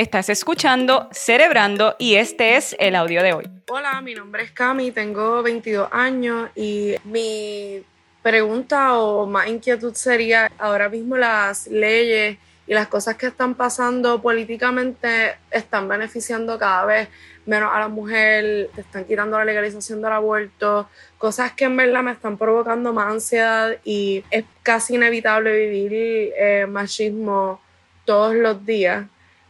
Estás 0.00 0.30
escuchando 0.30 1.10
Cerebrando 1.12 1.94
y 1.98 2.14
este 2.14 2.56
es 2.56 2.74
el 2.78 2.96
audio 2.96 3.22
de 3.22 3.34
hoy. 3.34 3.44
Hola, 3.68 4.00
mi 4.00 4.14
nombre 4.14 4.44
es 4.44 4.50
Cami, 4.50 4.92
tengo 4.92 5.42
22 5.42 5.90
años 5.92 6.48
y 6.56 6.94
mi 7.04 7.82
pregunta 8.22 8.96
o 8.98 9.26
más 9.26 9.48
inquietud 9.48 9.92
sería 9.92 10.50
ahora 10.56 10.88
mismo 10.88 11.18
las 11.18 11.66
leyes 11.66 12.38
y 12.66 12.72
las 12.72 12.88
cosas 12.88 13.16
que 13.16 13.26
están 13.26 13.54
pasando 13.54 14.22
políticamente 14.22 15.36
están 15.50 15.86
beneficiando 15.86 16.58
cada 16.58 16.86
vez 16.86 17.08
menos 17.44 17.68
a 17.70 17.78
la 17.80 17.88
mujer, 17.88 18.70
te 18.74 18.80
están 18.80 19.04
quitando 19.04 19.36
la 19.36 19.44
legalización 19.44 20.00
del 20.00 20.12
aborto, 20.12 20.88
cosas 21.18 21.52
que 21.52 21.66
en 21.66 21.76
verdad 21.76 22.02
me 22.02 22.12
están 22.12 22.38
provocando 22.38 22.94
más 22.94 23.12
ansiedad 23.12 23.76
y 23.84 24.24
es 24.30 24.46
casi 24.62 24.94
inevitable 24.94 25.52
vivir 25.58 26.32
eh, 26.38 26.64
machismo 26.66 27.60
todos 28.06 28.34
los 28.34 28.64
días. 28.64 29.04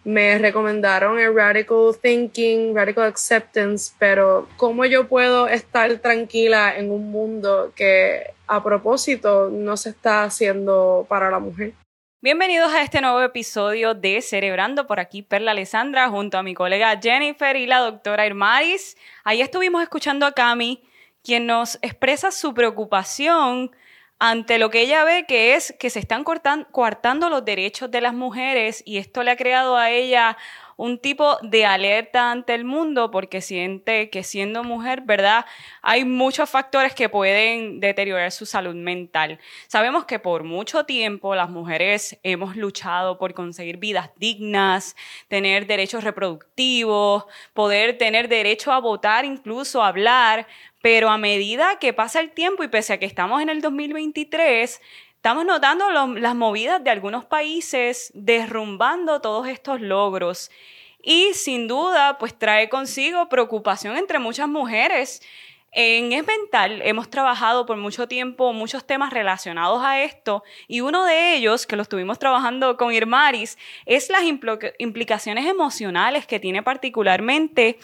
Me 0.05 0.39
recomendaron 0.39 1.19
el 1.19 1.35
Radical 1.35 1.95
Thinking, 2.00 2.75
Radical 2.75 3.04
Acceptance, 3.04 3.93
pero 3.99 4.49
¿cómo 4.57 4.86
yo 4.86 5.07
puedo 5.08 5.46
estar 5.46 5.95
tranquila 5.99 6.75
en 6.75 6.91
un 6.91 7.11
mundo 7.11 7.72
que 7.77 8.32
a 8.46 8.63
propósito 8.63 9.50
no 9.50 9.77
se 9.77 9.91
está 9.91 10.25
haciendo 10.25 11.05
para 11.07 11.31
la 11.31 11.39
mujer? 11.39 11.75
Bienvenidos 12.22 12.72
a 12.72 12.82
este 12.82 13.03
nuevo 13.03 13.21
episodio 13.21 13.93
de 13.93 14.22
Cerebrando. 14.22 14.86
Por 14.86 15.00
aquí 15.00 15.21
Perla 15.21 15.50
Alessandra 15.50 16.08
junto 16.08 16.39
a 16.39 16.43
mi 16.43 16.55
colega 16.55 16.99
Jennifer 17.00 17.55
y 17.57 17.67
la 17.67 17.80
doctora 17.80 18.27
Irmaris. 18.27 18.96
Ahí 19.22 19.43
estuvimos 19.43 19.82
escuchando 19.82 20.25
a 20.25 20.32
Cami, 20.32 20.82
quien 21.22 21.44
nos 21.44 21.79
expresa 21.82 22.30
su 22.30 22.55
preocupación 22.55 23.71
ante 24.20 24.58
lo 24.58 24.68
que 24.68 24.82
ella 24.82 25.02
ve 25.02 25.24
que 25.26 25.54
es 25.54 25.74
que 25.80 25.88
se 25.88 25.98
están 25.98 26.24
coartando 26.24 27.30
los 27.30 27.42
derechos 27.44 27.90
de 27.90 28.02
las 28.02 28.12
mujeres 28.12 28.82
y 28.84 28.98
esto 28.98 29.22
le 29.22 29.30
ha 29.30 29.36
creado 29.36 29.79
a 29.79 29.90
ella 29.90 30.36
un 30.80 30.98
tipo 30.98 31.36
de 31.43 31.66
alerta 31.66 32.30
ante 32.30 32.55
el 32.55 32.64
mundo 32.64 33.11
porque 33.11 33.42
siente 33.42 34.08
que 34.08 34.22
siendo 34.22 34.64
mujer, 34.64 35.02
¿verdad? 35.02 35.44
Hay 35.82 36.06
muchos 36.06 36.48
factores 36.48 36.94
que 36.94 37.10
pueden 37.10 37.80
deteriorar 37.80 38.32
su 38.32 38.46
salud 38.46 38.74
mental. 38.74 39.38
Sabemos 39.66 40.06
que 40.06 40.18
por 40.18 40.42
mucho 40.42 40.84
tiempo 40.84 41.34
las 41.34 41.50
mujeres 41.50 42.18
hemos 42.22 42.56
luchado 42.56 43.18
por 43.18 43.34
conseguir 43.34 43.77
vidas 43.77 44.08
dignas, 44.16 44.96
tener 45.28 45.66
derechos 45.66 46.02
reproductivos, 46.02 47.27
poder 47.52 47.98
tener 47.98 48.28
derecho 48.28 48.72
a 48.72 48.80
votar, 48.80 49.27
incluso 49.27 49.83
a 49.83 49.88
hablar, 49.88 50.46
pero 50.80 51.10
a 51.10 51.18
medida 51.18 51.78
que 51.78 51.92
pasa 51.92 52.20
el 52.20 52.30
tiempo 52.30 52.64
y 52.64 52.68
pese 52.68 52.94
a 52.94 52.98
que 52.98 53.05
estamos 53.05 53.42
en 53.42 53.50
el 53.50 53.60
2023, 53.60 54.80
Estamos 55.20 55.44
notando 55.44 55.90
las 56.16 56.34
movidas 56.34 56.82
de 56.82 56.88
algunos 56.88 57.26
países 57.26 58.10
derrumbando 58.14 59.20
todos 59.20 59.48
estos 59.48 59.82
logros. 59.82 60.50
Y 61.02 61.34
sin 61.34 61.68
duda 61.68 62.16
pues 62.16 62.38
trae 62.38 62.70
consigo 62.70 63.28
preocupación 63.28 63.98
entre 63.98 64.18
muchas 64.18 64.48
mujeres. 64.48 65.20
En 65.72 66.14
Es 66.14 66.27
Mental 66.27 66.80
hemos 66.82 67.10
trabajado 67.10 67.66
por 67.66 67.77
mucho 67.77 68.08
tiempo 68.08 68.54
muchos 68.54 68.86
temas 68.86 69.12
relacionados 69.12 69.84
a 69.84 70.00
esto. 70.00 70.42
Y 70.68 70.80
uno 70.80 71.04
de 71.04 71.34
ellos, 71.34 71.66
que 71.66 71.77
lo 71.77 71.82
estuvimos 71.82 72.18
trabajando 72.18 72.78
con 72.78 72.90
Irmaris, 72.90 73.58
es 73.84 74.08
las 74.08 74.22
implicaciones 74.78 75.44
emocionales 75.44 76.27
que 76.27 76.40
tiene 76.40 76.62
particularmente 76.62 77.78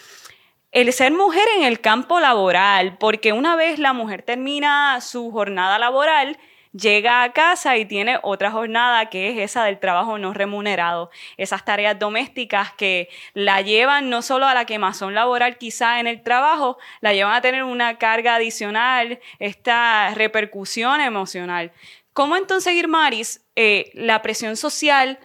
el 0.71 0.91
ser 0.91 1.11
mujer 1.11 1.47
en 1.57 1.65
el 1.65 1.81
campo 1.81 2.19
laboral, 2.19 2.97
porque 2.97 3.31
una 3.31 3.55
vez 3.55 3.77
la 3.77 3.93
mujer 3.93 4.23
termina 4.23 4.99
su 5.01 5.29
jornada 5.29 5.77
laboral, 5.77 6.39
llega 6.71 7.23
a 7.23 7.33
casa 7.33 7.77
y 7.77 7.85
tiene 7.85 8.19
otra 8.23 8.51
jornada 8.51 9.09
que 9.09 9.29
es 9.29 9.37
esa 9.37 9.63
del 9.63 9.79
trabajo 9.79 10.17
no 10.17 10.33
remunerado, 10.33 11.09
esas 11.37 11.65
tareas 11.65 11.97
domésticas 11.97 12.71
que 12.73 13.09
la 13.33 13.61
llevan 13.61 14.09
no 14.09 14.21
solo 14.21 14.45
a 14.45 14.53
la 14.53 14.65
quemazón 14.65 15.13
laboral 15.13 15.57
quizá 15.57 15.99
en 15.99 16.07
el 16.07 16.21
trabajo, 16.21 16.77
la 17.01 17.13
llevan 17.13 17.33
a 17.33 17.41
tener 17.41 17.63
una 17.63 17.97
carga 17.97 18.35
adicional, 18.35 19.19
esta 19.39 20.13
repercusión 20.13 21.01
emocional. 21.01 21.71
¿Cómo 22.13 22.35
entonces, 22.35 22.73
Irmaris, 22.73 23.45
eh, 23.55 23.91
la 23.93 24.21
presión 24.21 24.57
social 24.57 25.19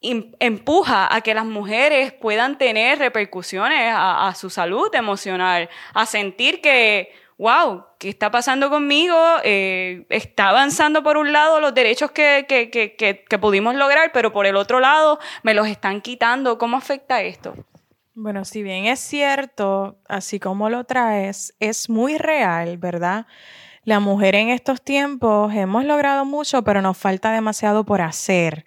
empuja 0.00 1.14
a 1.14 1.20
que 1.20 1.34
las 1.34 1.44
mujeres 1.44 2.12
puedan 2.12 2.56
tener 2.56 2.98
repercusiones 2.98 3.92
a 3.94 4.32
su 4.34 4.48
salud 4.48 4.88
emocional, 4.94 5.68
a 5.92 6.06
sentir 6.06 6.62
que 6.62 7.12
wow, 7.40 7.86
¿qué 7.98 8.10
está 8.10 8.30
pasando 8.30 8.68
conmigo? 8.68 9.16
Eh, 9.44 10.04
está 10.10 10.50
avanzando 10.50 11.02
por 11.02 11.16
un 11.16 11.32
lado 11.32 11.58
los 11.58 11.74
derechos 11.74 12.10
que, 12.10 12.44
que, 12.46 12.70
que, 12.70 12.94
que, 12.94 13.38
pudimos 13.38 13.74
lograr, 13.74 14.12
pero 14.12 14.30
por 14.30 14.44
el 14.44 14.56
otro 14.56 14.78
lado 14.78 15.18
me 15.42 15.54
los 15.54 15.66
están 15.66 16.02
quitando. 16.02 16.58
¿Cómo 16.58 16.76
afecta 16.76 17.22
esto? 17.22 17.54
Bueno, 18.14 18.44
si 18.44 18.62
bien 18.62 18.84
es 18.84 19.00
cierto, 19.00 19.96
así 20.06 20.38
como 20.38 20.68
lo 20.68 20.84
traes, 20.84 21.54
es 21.60 21.88
muy 21.88 22.18
real, 22.18 22.76
¿verdad? 22.76 23.26
La 23.84 24.00
mujer 24.00 24.34
en 24.34 24.50
estos 24.50 24.82
tiempos 24.82 25.54
hemos 25.54 25.86
logrado 25.86 26.26
mucho, 26.26 26.62
pero 26.62 26.82
nos 26.82 26.98
falta 26.98 27.32
demasiado 27.32 27.84
por 27.86 28.02
hacer. 28.02 28.66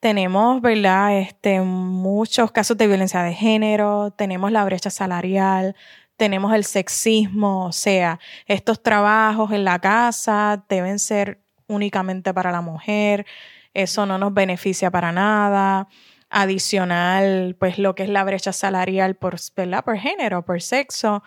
Tenemos, 0.00 0.60
¿verdad? 0.60 1.18
Este, 1.18 1.62
muchos 1.62 2.52
casos 2.52 2.76
de 2.76 2.88
violencia 2.88 3.22
de 3.22 3.32
género, 3.32 4.10
tenemos 4.10 4.52
la 4.52 4.66
brecha 4.66 4.90
salarial, 4.90 5.74
tenemos 6.16 6.54
el 6.54 6.64
sexismo, 6.64 7.66
o 7.66 7.72
sea, 7.72 8.18
estos 8.46 8.82
trabajos 8.82 9.52
en 9.52 9.64
la 9.64 9.78
casa 9.78 10.64
deben 10.68 10.98
ser 10.98 11.40
únicamente 11.66 12.32
para 12.32 12.52
la 12.52 12.60
mujer, 12.60 13.26
eso 13.74 14.06
no 14.06 14.18
nos 14.18 14.32
beneficia 14.32 14.90
para 14.90 15.12
nada. 15.12 15.88
Adicional, 16.28 17.56
pues 17.58 17.78
lo 17.78 17.94
que 17.94 18.02
es 18.02 18.08
la 18.08 18.24
brecha 18.24 18.52
salarial 18.52 19.14
por, 19.14 19.36
por 19.84 19.96
género, 19.96 20.44
por 20.44 20.60
sexo, 20.60 21.22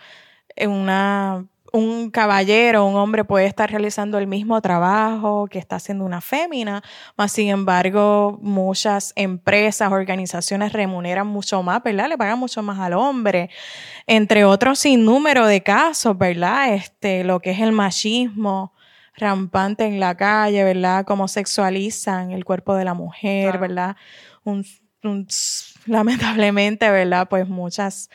una 0.57 1.45
un 1.71 2.11
caballero, 2.11 2.85
un 2.85 2.95
hombre 2.95 3.23
puede 3.23 3.45
estar 3.45 3.69
realizando 3.69 4.17
el 4.17 4.27
mismo 4.27 4.61
trabajo 4.61 5.47
que 5.47 5.59
está 5.59 5.77
haciendo 5.77 6.05
una 6.05 6.21
fémina, 6.21 6.83
más 7.17 7.31
sin 7.31 7.49
embargo 7.49 8.39
muchas 8.41 9.13
empresas, 9.15 9.91
organizaciones 9.91 10.73
remuneran 10.73 11.27
mucho 11.27 11.61
más, 11.63 11.81
¿verdad? 11.83 12.09
Le 12.09 12.17
pagan 12.17 12.39
mucho 12.39 12.61
más 12.63 12.79
al 12.79 12.93
hombre, 12.93 13.49
entre 14.07 14.45
otros 14.45 14.79
sin 14.79 15.05
número 15.05 15.45
de 15.45 15.61
casos, 15.61 16.17
¿verdad? 16.17 16.73
Este, 16.73 17.23
lo 17.23 17.39
que 17.39 17.51
es 17.51 17.59
el 17.59 17.71
machismo 17.71 18.73
rampante 19.15 19.85
en 19.85 19.99
la 19.99 20.15
calle, 20.15 20.63
¿verdad? 20.63 21.05
Cómo 21.05 21.27
sexualizan 21.27 22.31
el 22.31 22.45
cuerpo 22.45 22.75
de 22.75 22.85
la 22.85 22.93
mujer, 22.93 23.57
¿verdad? 23.57 23.95
lamentablemente, 25.85 26.89
¿verdad? 26.89 27.27
Pues 27.29 27.47
muchas 27.47 28.09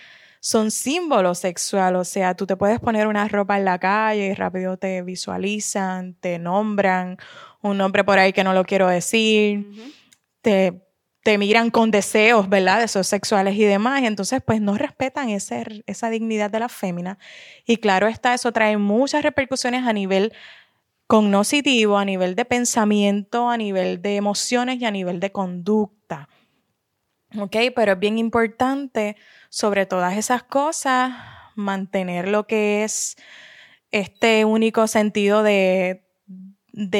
son 0.44 0.70
símbolos 0.70 1.38
sexuales, 1.38 1.98
o 1.98 2.04
sea, 2.04 2.34
tú 2.34 2.46
te 2.46 2.54
puedes 2.54 2.78
poner 2.78 3.06
una 3.06 3.26
ropa 3.28 3.56
en 3.56 3.64
la 3.64 3.78
calle 3.78 4.26
y 4.26 4.34
rápido 4.34 4.76
te 4.76 5.00
visualizan, 5.00 6.16
te 6.20 6.38
nombran 6.38 7.16
un 7.62 7.78
nombre 7.78 8.04
por 8.04 8.18
ahí 8.18 8.34
que 8.34 8.44
no 8.44 8.52
lo 8.52 8.64
quiero 8.64 8.86
decir, 8.86 9.66
te, 10.42 10.82
te 11.22 11.38
miran 11.38 11.70
con 11.70 11.90
deseos, 11.90 12.50
¿verdad? 12.50 12.80
De 12.80 12.84
esos 12.84 13.06
sexuales 13.06 13.56
y 13.56 13.64
demás, 13.64 14.02
entonces 14.02 14.42
pues 14.44 14.60
no 14.60 14.76
respetan 14.76 15.30
ese, 15.30 15.82
esa 15.86 16.10
dignidad 16.10 16.50
de 16.50 16.60
la 16.60 16.68
fémina. 16.68 17.18
Y 17.64 17.78
claro 17.78 18.06
está, 18.06 18.34
eso 18.34 18.52
trae 18.52 18.76
muchas 18.76 19.22
repercusiones 19.22 19.86
a 19.86 19.94
nivel 19.94 20.34
cognoscitivo, 21.06 21.96
a 21.96 22.04
nivel 22.04 22.34
de 22.34 22.44
pensamiento, 22.44 23.48
a 23.48 23.56
nivel 23.56 24.02
de 24.02 24.16
emociones 24.16 24.78
y 24.78 24.84
a 24.84 24.90
nivel 24.90 25.20
de 25.20 25.32
conducta. 25.32 26.28
¿Ok? 27.38 27.56
Pero 27.74 27.92
es 27.92 27.98
bien 27.98 28.18
importante 28.18 29.16
sobre 29.48 29.86
todas 29.86 30.16
esas 30.16 30.42
cosas, 30.42 31.12
mantener 31.54 32.28
lo 32.28 32.46
que 32.46 32.84
es 32.84 33.16
este 33.90 34.44
único 34.44 34.86
sentido 34.86 35.42
de, 35.42 36.04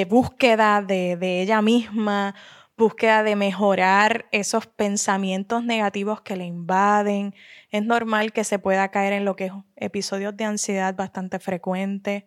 búsqueda 0.09 0.83
de, 0.83 1.17
de 1.17 1.43
ella 1.43 1.63
misma, 1.63 2.35
búsqueda 2.77 3.23
de 3.23 3.37
mejorar 3.37 4.27
esos 4.33 4.67
pensamientos 4.67 5.65
negativos 5.65 6.21
que 6.21 6.37
le 6.37 6.45
invaden. 6.45 7.35
Es 7.71 7.85
normal 7.85 8.33
que 8.33 8.45
se 8.45 8.59
pueda 8.59 8.89
caer 8.91 9.13
en 9.13 9.25
lo 9.25 9.37
que 9.37 9.47
es 9.47 9.53
episodios 9.77 10.37
de 10.37 10.45
ansiedad 10.45 10.95
bastante 10.95 11.39
frecuentes 11.39 12.25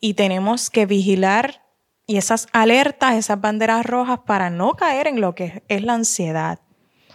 y 0.00 0.14
tenemos 0.14 0.70
que 0.70 0.86
vigilar 0.86 1.62
y 2.06 2.16
esas 2.16 2.46
alertas, 2.52 3.16
esas 3.16 3.40
banderas 3.40 3.84
rojas 3.84 4.20
para 4.20 4.48
no 4.48 4.74
caer 4.74 5.06
en 5.06 5.20
lo 5.20 5.34
que 5.34 5.62
es 5.68 5.82
la 5.82 5.94
ansiedad. 5.94 6.60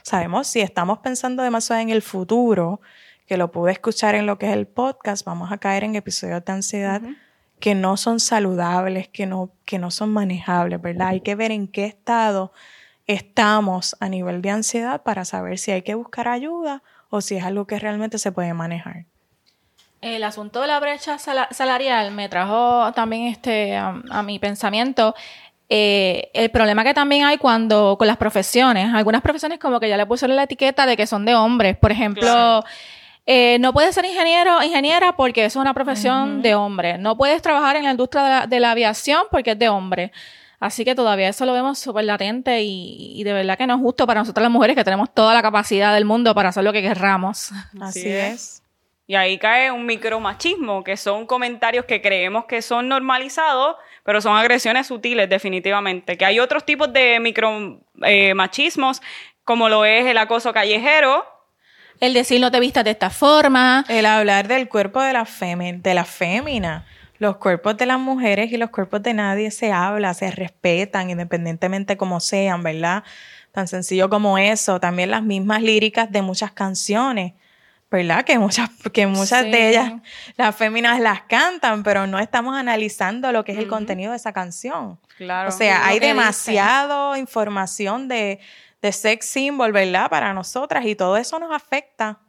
Sabemos 0.04 0.48
si 0.48 0.60
estamos 0.60 1.00
pensando 1.00 1.44
demasiado 1.44 1.82
en 1.82 1.90
el 1.90 2.02
futuro, 2.02 2.82
que 3.26 3.38
lo 3.38 3.52
pude 3.52 3.72
escuchar 3.72 4.16
en 4.16 4.26
lo 4.26 4.38
que 4.38 4.48
es 4.48 4.54
el 4.54 4.68
podcast, 4.68 5.26
vamos 5.26 5.52
a 5.52 5.58
caer 5.58 5.86
en 5.86 5.96
episodios 5.96 6.44
de 6.44 6.52
ansiedad 6.52 7.02
que 7.62 7.74
no 7.74 7.96
son 7.96 8.20
saludables, 8.20 9.08
que 9.08 9.26
no, 9.26 9.50
que 9.64 9.80
no 9.80 9.92
son 9.92 10.12
manejables, 10.12 10.82
¿verdad? 10.82 11.08
Hay 11.08 11.22
que 11.22 11.36
ver 11.36 11.52
en 11.52 11.70
qué 11.70 11.86
estado 11.86 12.52
estamos 13.08 13.96
a 14.02 14.10
nivel 14.10 14.42
de 14.42 14.50
ansiedad 14.50 15.04
para 15.04 15.24
saber 15.24 15.58
si 15.58 15.72
hay 15.72 15.84
que 15.84 15.96
buscar 15.96 16.28
ayuda 16.28 16.84
o 17.10 17.22
si 17.22 17.38
es 17.38 17.44
algo 17.46 17.66
que 17.66 17.80
realmente 17.80 18.18
se 18.18 18.34
puede 18.34 18.54
manejar. 18.54 19.06
El 20.02 20.26
asunto 20.26 20.60
de 20.60 20.68
la 20.68 20.82
brecha 20.82 21.18
salarial 21.18 22.12
me 22.12 22.28
trajo 22.28 22.92
también 22.92 23.28
este, 23.28 23.78
a 23.78 24.22
mi 24.24 24.38
pensamiento 24.38 25.16
eh, 25.76 26.30
el 26.36 26.52
problema 26.52 26.84
que 26.84 26.94
también 26.94 27.26
hay 27.26 27.40
cuando 27.40 27.96
con 27.98 28.06
las 28.06 28.18
profesiones, 28.18 28.94
algunas 28.94 29.24
profesiones 29.24 29.58
como 29.58 29.80
que 29.80 29.90
ya 29.90 29.98
le 29.98 30.06
pusieron 30.06 30.36
la 30.36 30.44
etiqueta 30.44 30.86
de 30.86 30.96
que 30.96 31.08
son 31.08 31.26
de 31.26 31.34
hombres. 31.34 31.76
Por 31.76 31.92
ejemplo, 31.92 32.64
eh, 33.26 33.58
no 33.60 33.74
puedes 33.74 33.96
ser 33.96 34.06
ingeniero 34.06 34.62
ingeniera 34.62 35.16
porque 35.16 35.46
es 35.46 35.56
una 35.56 35.74
profesión 35.74 36.44
de 36.44 36.54
hombre. 36.54 37.00
No 37.00 37.18
puedes 37.18 37.42
trabajar 37.42 37.76
en 37.76 37.86
la 37.86 37.90
industria 37.90 38.22
de 38.22 38.30
la, 38.30 38.46
de 38.46 38.60
la 38.60 38.70
aviación 38.70 39.24
porque 39.32 39.54
es 39.54 39.58
de 39.58 39.70
hombre. 39.70 40.12
Así 40.60 40.86
que 40.86 40.94
todavía 40.94 41.30
eso 41.30 41.44
lo 41.44 41.54
vemos 41.54 41.80
súper 41.80 42.06
latente 42.06 42.62
y, 42.62 43.20
y 43.20 43.24
de 43.24 43.34
verdad 43.34 43.58
que 43.58 43.66
no 43.66 43.74
es 43.74 43.82
justo 43.82 44.06
para 44.06 44.20
nosotras 44.20 44.44
las 44.44 44.52
mujeres 44.52 44.76
que 44.76 44.84
tenemos 44.84 45.12
toda 45.12 45.34
la 45.34 45.42
capacidad 45.42 45.92
del 45.92 46.06
mundo 46.06 46.36
para 46.36 46.50
hacer 46.50 46.64
lo 46.64 46.72
que 46.72 46.84
querramos. 46.84 47.52
Así 47.82 48.12
es. 48.12 48.62
Y 49.06 49.16
ahí 49.16 49.38
cae 49.38 49.70
un 49.72 49.86
micromachismo, 49.86 50.84
que 50.84 50.96
son 50.96 51.26
comentarios 51.26 51.86
que 51.86 52.02
creemos 52.02 52.46
que 52.46 52.62
son 52.62 52.88
normalizados, 52.88 53.76
pero 54.04 54.22
son 54.22 54.36
agresiones 54.36 54.88
sutiles 54.88 55.30
definitivamente. 55.30 56.18
Que 56.18 56.26
hay 56.26 56.40
otros 56.40 56.66
tipos 56.66 56.92
de 56.92 57.20
micromachismos, 57.20 59.02
como 59.44 59.70
lo 59.70 59.86
es 59.86 60.06
el 60.06 60.18
acoso 60.18 60.54
callejero, 60.54 61.26
El 62.00 62.14
decir 62.14 62.42
no 62.42 62.52
te 62.52 62.60
vistas 62.60 62.84
de 62.84 62.92
esta 62.92 63.10
forma. 63.10 63.86
El 63.88 64.06
hablar 64.06 64.48
del 64.48 64.68
cuerpo 64.68 65.02
de 65.02 65.14
la, 65.14 65.26
de 65.26 65.94
la 65.94 66.06
fémina. 66.06 66.86
Los 67.20 67.38
cuerpos 67.38 67.78
de 67.78 67.86
las 67.86 68.00
mujeres 68.00 68.52
y 68.52 68.58
los 68.58 68.70
cuerpos 68.72 69.02
de 69.04 69.14
nadie 69.14 69.52
se 69.52 69.72
habla, 69.72 70.14
se 70.14 70.30
respetan 70.32 71.10
independientemente 71.10 71.96
como 71.96 72.20
sean, 72.20 72.64
¿verdad? 72.64 73.04
Tan 73.54 73.68
sencillo 73.68 74.10
como 74.10 74.38
eso. 74.38 74.80
También 74.80 75.12
las 75.12 75.24
mismas 75.24 75.62
líricas 75.62 76.12
de 76.12 76.22
muchas 76.22 76.52
canciones, 76.52 77.34
¿verdad? 77.94 78.26
Que 78.26 78.38
muchas, 78.40 78.70
que 78.92 79.08
muchas 79.08 79.44
Sí. 79.44 79.52
de 79.52 79.70
ellas, 79.70 79.94
las 80.36 80.56
féminas 80.56 81.00
las 81.00 81.22
cantan, 81.22 81.84
pero 81.84 82.08
no 82.08 82.20
estamos 82.20 82.58
analizando 82.58 83.32
lo 83.32 83.46
que 83.46 83.52
es 83.54 83.58
el 83.60 83.68
contenido 83.68 84.12
de 84.12 84.18
esa 84.18 84.34
canción. 84.34 85.00
claro. 85.18 85.48
O 85.50 85.52
sea, 85.52 85.86
hay 85.88 86.00
demasiado 86.00 87.16
información 87.16 88.08
de, 88.08 88.40
de 88.82 88.92
sex 88.92 89.26
symbol, 89.28 89.72
¿verdad? 89.72 90.10
Para 90.10 90.34
nosotras 90.34 90.86
y 90.86 90.96
todo 90.96 91.16
eso 91.18 91.40
nos 91.40 91.54
afecta. 91.54 92.20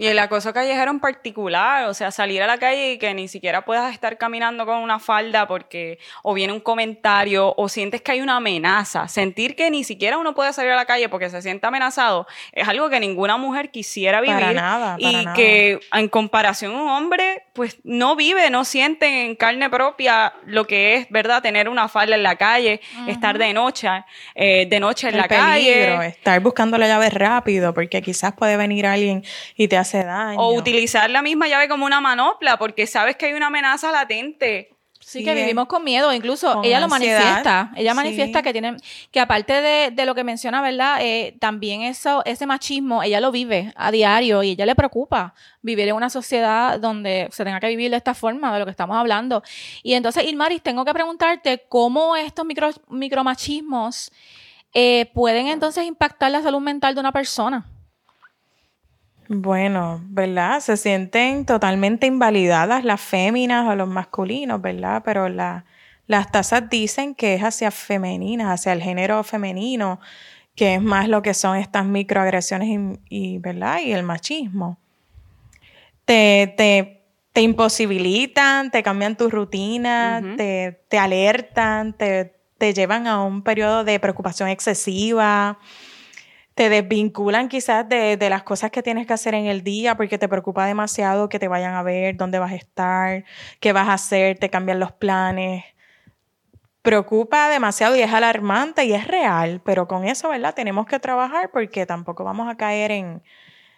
Y 0.00 0.06
el 0.06 0.18
acoso 0.20 0.54
callejero 0.54 0.92
en 0.92 1.00
particular, 1.00 1.86
o 1.88 1.92
sea, 1.92 2.12
salir 2.12 2.40
a 2.40 2.46
la 2.46 2.56
calle 2.56 2.92
y 2.92 2.98
que 2.98 3.12
ni 3.14 3.26
siquiera 3.26 3.64
puedas 3.64 3.92
estar 3.92 4.16
caminando 4.16 4.64
con 4.64 4.76
una 4.76 5.00
falda 5.00 5.48
porque 5.48 5.98
o 6.22 6.34
viene 6.34 6.52
un 6.52 6.60
comentario 6.60 7.52
o 7.56 7.68
sientes 7.68 8.00
que 8.00 8.12
hay 8.12 8.20
una 8.20 8.36
amenaza. 8.36 9.08
Sentir 9.08 9.56
que 9.56 9.68
ni 9.72 9.82
siquiera 9.82 10.16
uno 10.16 10.36
puede 10.36 10.52
salir 10.52 10.70
a 10.70 10.76
la 10.76 10.84
calle 10.84 11.08
porque 11.08 11.28
se 11.30 11.42
siente 11.42 11.66
amenazado 11.66 12.28
es 12.52 12.68
algo 12.68 12.88
que 12.88 13.00
ninguna 13.00 13.38
mujer 13.38 13.72
quisiera 13.72 14.20
vivir. 14.20 14.36
Para 14.38 14.52
nada, 14.52 14.96
para 14.98 15.10
y 15.10 15.24
nada. 15.24 15.34
que 15.34 15.80
en 15.92 16.08
comparación 16.08 16.76
un 16.76 16.88
hombre, 16.88 17.42
pues 17.52 17.78
no 17.82 18.14
vive, 18.14 18.50
no 18.50 18.64
siente 18.64 19.24
en 19.24 19.34
carne 19.34 19.68
propia 19.68 20.32
lo 20.46 20.64
que 20.64 20.94
es, 20.94 21.10
¿verdad? 21.10 21.42
Tener 21.42 21.68
una 21.68 21.88
falda 21.88 22.14
en 22.14 22.22
la 22.22 22.36
calle, 22.36 22.80
estar 23.08 23.36
de 23.36 23.52
noche, 23.52 23.88
eh, 24.36 24.66
de 24.70 24.78
noche 24.78 25.08
en 25.08 25.14
el 25.14 25.22
la 25.22 25.26
peligro, 25.26 25.96
calle. 25.96 26.06
estar 26.06 26.38
buscando 26.40 26.78
la 26.78 26.86
llave 26.86 27.10
rápido, 27.10 27.74
porque 27.74 28.00
quizás 28.00 28.32
puede 28.32 28.56
venir 28.56 28.86
alguien 28.86 29.24
y 29.56 29.66
te 29.66 29.76
hace 29.76 29.87
daño. 29.92 30.38
O 30.38 30.54
utilizar 30.54 31.08
la 31.10 31.22
misma 31.22 31.48
llave 31.48 31.68
como 31.68 31.86
una 31.86 32.00
manopla, 32.00 32.58
porque 32.58 32.86
sabes 32.86 33.16
que 33.16 33.26
hay 33.26 33.32
una 33.34 33.46
amenaza 33.46 33.90
latente. 33.90 34.70
Sí, 35.00 35.20
Sí, 35.20 35.24
que 35.24 35.32
vivimos 35.32 35.68
con 35.68 35.84
miedo. 35.84 36.12
Incluso 36.12 36.52
con 36.52 36.64
ella 36.64 36.80
lo 36.80 36.92
ansiedad, 36.92 37.20
manifiesta. 37.20 37.72
Ella 37.76 37.92
sí. 37.92 37.96
manifiesta 37.96 38.42
que 38.42 38.52
tiene, 38.52 38.76
que 39.10 39.20
aparte 39.20 39.62
de, 39.62 39.90
de 39.90 40.04
lo 40.04 40.14
que 40.14 40.22
menciona, 40.22 40.60
¿verdad? 40.60 40.98
Eh, 41.00 41.34
también 41.40 41.80
eso, 41.80 42.22
ese 42.26 42.44
machismo, 42.44 43.02
ella 43.02 43.18
lo 43.20 43.32
vive 43.32 43.72
a 43.74 43.90
diario 43.90 44.42
y 44.42 44.50
ella 44.50 44.66
le 44.66 44.74
preocupa 44.74 45.32
vivir 45.62 45.88
en 45.88 45.94
una 45.94 46.10
sociedad 46.10 46.78
donde 46.78 47.28
se 47.32 47.42
tenga 47.44 47.58
que 47.58 47.68
vivir 47.68 47.90
de 47.90 47.96
esta 47.96 48.12
forma, 48.12 48.52
de 48.52 48.58
lo 48.58 48.64
que 48.66 48.70
estamos 48.70 48.98
hablando. 48.98 49.42
Y 49.82 49.94
entonces, 49.94 50.24
Ilmaris, 50.24 50.62
tengo 50.62 50.84
que 50.84 50.92
preguntarte 50.92 51.64
cómo 51.70 52.14
estos 52.14 52.44
micro, 52.44 52.68
micromachismos 52.88 54.10
eh, 54.74 55.10
pueden 55.14 55.46
entonces 55.46 55.86
impactar 55.86 56.30
la 56.30 56.42
salud 56.42 56.60
mental 56.60 56.94
de 56.94 57.00
una 57.00 57.12
persona. 57.12 57.64
Bueno, 59.28 60.00
¿verdad? 60.08 60.60
Se 60.60 60.76
sienten 60.76 61.44
totalmente 61.44 62.06
invalidadas 62.06 62.82
las 62.84 63.00
féminas 63.00 63.66
o 63.68 63.74
los 63.76 63.88
masculinos, 63.88 64.60
¿verdad? 64.62 65.02
Pero 65.04 65.28
la- 65.28 65.64
las 66.06 66.32
tasas 66.32 66.70
dicen 66.70 67.14
que 67.14 67.34
es 67.34 67.42
hacia 67.42 67.70
femeninas, 67.70 68.48
hacia 68.48 68.72
el 68.72 68.80
género 68.82 69.22
femenino, 69.24 70.00
que 70.56 70.74
es 70.76 70.82
más 70.82 71.08
lo 71.08 71.20
que 71.22 71.34
son 71.34 71.56
estas 71.58 71.84
microagresiones 71.84 72.68
y, 73.10 73.34
y, 73.34 73.38
¿verdad? 73.38 73.80
Y 73.84 73.92
el 73.92 74.02
machismo. 74.02 74.78
Te, 76.06 76.54
te, 76.56 77.02
te 77.32 77.42
imposibilitan, 77.42 78.70
te 78.70 78.82
cambian 78.82 79.16
tu 79.16 79.28
rutina, 79.28 80.20
te, 80.36 80.80
te 80.88 80.98
alertan, 80.98 81.92
te, 81.92 82.34
te 82.56 82.72
llevan 82.72 83.06
a 83.06 83.22
un 83.22 83.42
periodo 83.42 83.84
de 83.84 84.00
preocupación 84.00 84.48
excesiva 84.48 85.58
te 86.58 86.68
desvinculan 86.70 87.48
quizás 87.48 87.88
de, 87.88 88.16
de 88.16 88.30
las 88.30 88.42
cosas 88.42 88.72
que 88.72 88.82
tienes 88.82 89.06
que 89.06 89.12
hacer 89.12 89.32
en 89.32 89.46
el 89.46 89.62
día 89.62 89.96
porque 89.96 90.18
te 90.18 90.28
preocupa 90.28 90.66
demasiado 90.66 91.28
que 91.28 91.38
te 91.38 91.46
vayan 91.46 91.74
a 91.74 91.84
ver, 91.84 92.16
dónde 92.16 92.40
vas 92.40 92.50
a 92.50 92.56
estar, 92.56 93.24
qué 93.60 93.72
vas 93.72 93.86
a 93.86 93.92
hacer, 93.92 94.40
te 94.40 94.50
cambian 94.50 94.80
los 94.80 94.90
planes. 94.90 95.64
Preocupa 96.82 97.48
demasiado 97.48 97.94
y 97.94 98.00
es 98.00 98.12
alarmante 98.12 98.84
y 98.86 98.92
es 98.92 99.06
real, 99.06 99.62
pero 99.64 99.86
con 99.86 100.02
eso, 100.04 100.30
¿verdad? 100.30 100.52
Tenemos 100.52 100.86
que 100.86 100.98
trabajar 100.98 101.52
porque 101.52 101.86
tampoco 101.86 102.24
vamos 102.24 102.48
a 102.48 102.56
caer 102.56 102.90
en, 102.90 103.22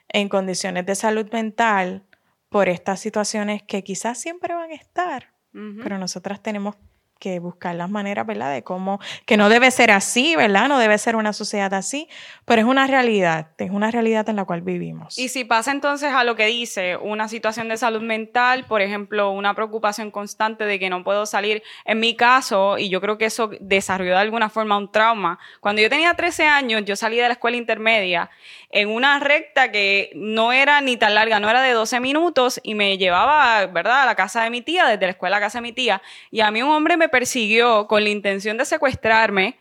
en 0.09 0.31
condiciones 0.31 0.87
de 0.87 0.95
salud 0.95 1.31
mental 1.33 2.07
por 2.49 2.71
estas 2.71 2.99
situaciones 2.99 3.63
que 3.63 3.85
quizás 3.85 4.17
siempre 4.17 4.55
van 4.55 4.71
a 4.71 4.75
estar, 4.75 5.35
pero 5.53 5.99
nosotras 5.99 6.43
tenemos 6.43 6.77
que 7.21 7.39
buscar 7.39 7.77
las 7.77 7.89
maneras, 7.89 8.27
¿verdad? 8.27 8.53
De 8.53 8.65
cómo, 8.65 8.99
que 9.27 9.37
no 9.37 9.49
debe 9.49 9.71
ser 9.71 9.93
así, 9.93 10.35
¿verdad? 10.35 10.69
No 10.69 10.79
debe 10.79 10.99
ser 10.99 11.15
una 11.15 11.33
sociedad 11.33 11.73
así, 11.75 12.09
pero 12.45 12.63
es 12.63 12.67
una 12.67 12.89
realidad, 12.89 13.49
es 13.59 13.71
una 13.71 13.93
realidad 13.93 14.29
en 14.29 14.37
la 14.37 14.45
cual 14.45 14.63
vivimos. 14.63 15.19
Y 15.19 15.29
si 15.29 15.45
pasa 15.45 15.71
entonces 15.71 16.13
a 16.13 16.25
lo 16.25 16.35
que 16.35 16.47
dice, 16.47 16.97
una 16.97 17.29
situación 17.29 17.69
de 17.69 17.77
salud 17.77 18.03
mental, 18.03 18.65
por 18.65 18.81
ejemplo, 18.81 19.31
una 19.31 19.55
preocupación 19.55 20.11
constante 20.11 20.65
de 20.65 20.79
que 20.79 20.91
no 20.91 21.05
puedo 21.05 21.27
salir, 21.27 21.63
en 21.85 22.01
mi 22.01 22.17
caso, 22.17 22.79
y 22.79 22.89
yo 22.89 23.01
creo 23.01 23.19
que 23.19 23.27
eso 23.27 23.51
desarrolló 23.61 24.13
de 24.13 24.19
alguna 24.19 24.49
forma 24.49 24.77
un 24.77 24.91
trauma, 24.91 25.39
cuando 25.61 25.83
yo 25.83 25.91
tenía 25.91 26.15
13 26.15 26.47
años, 26.47 26.85
yo 26.87 26.97
salí 26.97 27.17
de 27.17 27.29
la 27.29 27.35
escuela 27.35 27.59
intermedia 27.59 28.31
en 28.71 28.89
una 28.89 29.19
recta 29.19 29.71
que 29.71 30.11
no 30.15 30.53
era 30.53 30.81
ni 30.81 30.97
tan 30.97 31.15
larga, 31.15 31.39
no 31.41 31.51
era 31.51 31.61
de 31.61 31.73
12 31.73 32.01
minutos 32.01 32.61
y 32.63 32.75
me 32.75 32.97
llevaba, 32.97 33.67
¿verdad?, 33.67 34.03
a 34.03 34.07
la 34.07 34.15
casa 34.15 34.43
de 34.43 34.51
mi 34.51 34.63
tía, 34.63 34.87
desde 34.87 35.07
la 35.07 35.13
escuela 35.13 35.37
a 35.37 35.41
casa 35.41 35.59
de 35.59 35.63
mi 35.63 35.73
tía, 35.73 36.01
y 36.31 36.41
a 36.41 36.51
mí 36.51 36.63
un 36.63 36.71
hombre 36.71 36.97
me 36.97 37.10
persiguió 37.11 37.87
con 37.87 38.05
la 38.05 38.11
intención 38.11 38.57
de 38.57 38.65
secuestrarme. 38.65 39.59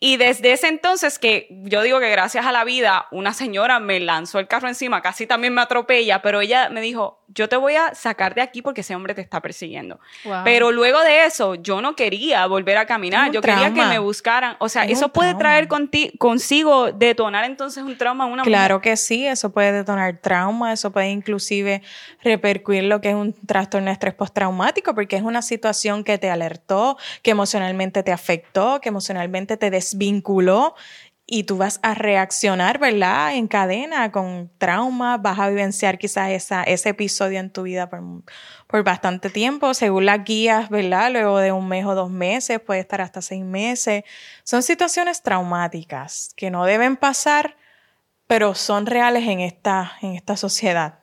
Y 0.00 0.16
desde 0.16 0.52
ese 0.52 0.68
entonces 0.68 1.18
que 1.18 1.48
yo 1.50 1.82
digo 1.82 2.00
que 2.00 2.10
gracias 2.10 2.44
a 2.44 2.52
la 2.52 2.64
vida 2.64 3.06
una 3.10 3.32
señora 3.32 3.80
me 3.80 4.00
lanzó 4.00 4.38
el 4.38 4.48
carro 4.48 4.68
encima, 4.68 5.00
casi 5.00 5.26
también 5.26 5.54
me 5.54 5.62
atropella, 5.62 6.20
pero 6.20 6.40
ella 6.40 6.68
me 6.68 6.80
dijo, 6.80 7.23
yo 7.34 7.48
te 7.48 7.56
voy 7.56 7.74
a 7.76 7.94
sacar 7.94 8.34
de 8.34 8.40
aquí 8.42 8.62
porque 8.62 8.82
ese 8.82 8.94
hombre 8.94 9.14
te 9.14 9.20
está 9.20 9.40
persiguiendo. 9.40 9.98
Wow. 10.24 10.42
Pero 10.44 10.72
luego 10.72 11.00
de 11.00 11.24
eso 11.26 11.54
yo 11.56 11.80
no 11.80 11.96
quería 11.96 12.46
volver 12.46 12.76
a 12.78 12.86
caminar, 12.86 13.30
yo 13.32 13.40
quería 13.40 13.72
que 13.74 13.82
me 13.84 13.98
buscaran. 13.98 14.56
O 14.60 14.68
sea, 14.68 14.84
Es 14.84 14.92
eso 14.98 15.08
puede 15.08 15.30
trauma. 15.30 15.38
traer 15.40 15.68
conti- 15.68 16.16
consigo 16.18 16.92
detonar 16.92 17.44
entonces 17.44 17.82
un 17.82 17.98
trauma 17.98 18.26
en 18.26 18.32
una 18.32 18.42
Claro 18.44 18.80
que 18.80 18.96
sí, 18.96 19.26
eso 19.26 19.50
puede 19.52 19.72
detonar 19.72 20.18
trauma, 20.20 20.72
eso 20.72 20.90
puede 20.92 21.10
inclusive 21.10 21.82
repercutir 22.22 22.84
lo 22.84 23.00
que 23.00 23.10
es 23.10 23.14
un 23.14 23.32
trastorno 23.32 23.86
de 23.86 23.92
estrés 23.92 24.14
postraumático, 24.14 24.94
porque 24.94 25.16
es 25.16 25.22
una 25.22 25.42
situación 25.42 26.04
que 26.04 26.18
te 26.18 26.30
alertó, 26.30 26.96
que 27.22 27.32
emocionalmente 27.32 28.02
te 28.02 28.12
afectó, 28.12 28.80
que 28.80 28.88
emocionalmente 28.88 29.56
te 29.56 29.70
desvinculó 29.70 30.74
y 31.26 31.44
tú 31.44 31.56
vas 31.56 31.80
a 31.82 31.94
reaccionar, 31.94 32.78
¿verdad? 32.78 33.34
En 33.34 33.48
cadena 33.48 34.12
con 34.12 34.50
trauma, 34.58 35.16
vas 35.16 35.38
a 35.38 35.48
vivenciar 35.48 35.98
quizás 35.98 36.30
esa, 36.30 36.62
ese 36.62 36.90
episodio 36.90 37.40
en 37.40 37.50
tu 37.50 37.62
vida 37.62 37.88
por, 37.88 38.00
por 38.66 38.84
bastante 38.84 39.30
tiempo, 39.30 39.74
según 39.74 40.06
las 40.06 40.24
guías, 40.24 40.68
¿verdad? 40.68 41.10
Luego 41.10 41.38
de 41.38 41.52
un 41.52 41.66
mes 41.66 41.86
o 41.86 41.94
dos 41.94 42.10
meses, 42.10 42.60
puede 42.60 42.80
estar 42.80 43.00
hasta 43.00 43.22
seis 43.22 43.44
meses. 43.44 44.04
Son 44.42 44.62
situaciones 44.62 45.22
traumáticas 45.22 46.32
que 46.36 46.50
no 46.50 46.64
deben 46.64 46.96
pasar 46.96 47.56
pero 48.26 48.54
son 48.54 48.86
reales 48.86 49.26
en 49.28 49.40
esta, 49.40 49.92
en 50.02 50.14
esta 50.14 50.36
sociedad. 50.36 50.94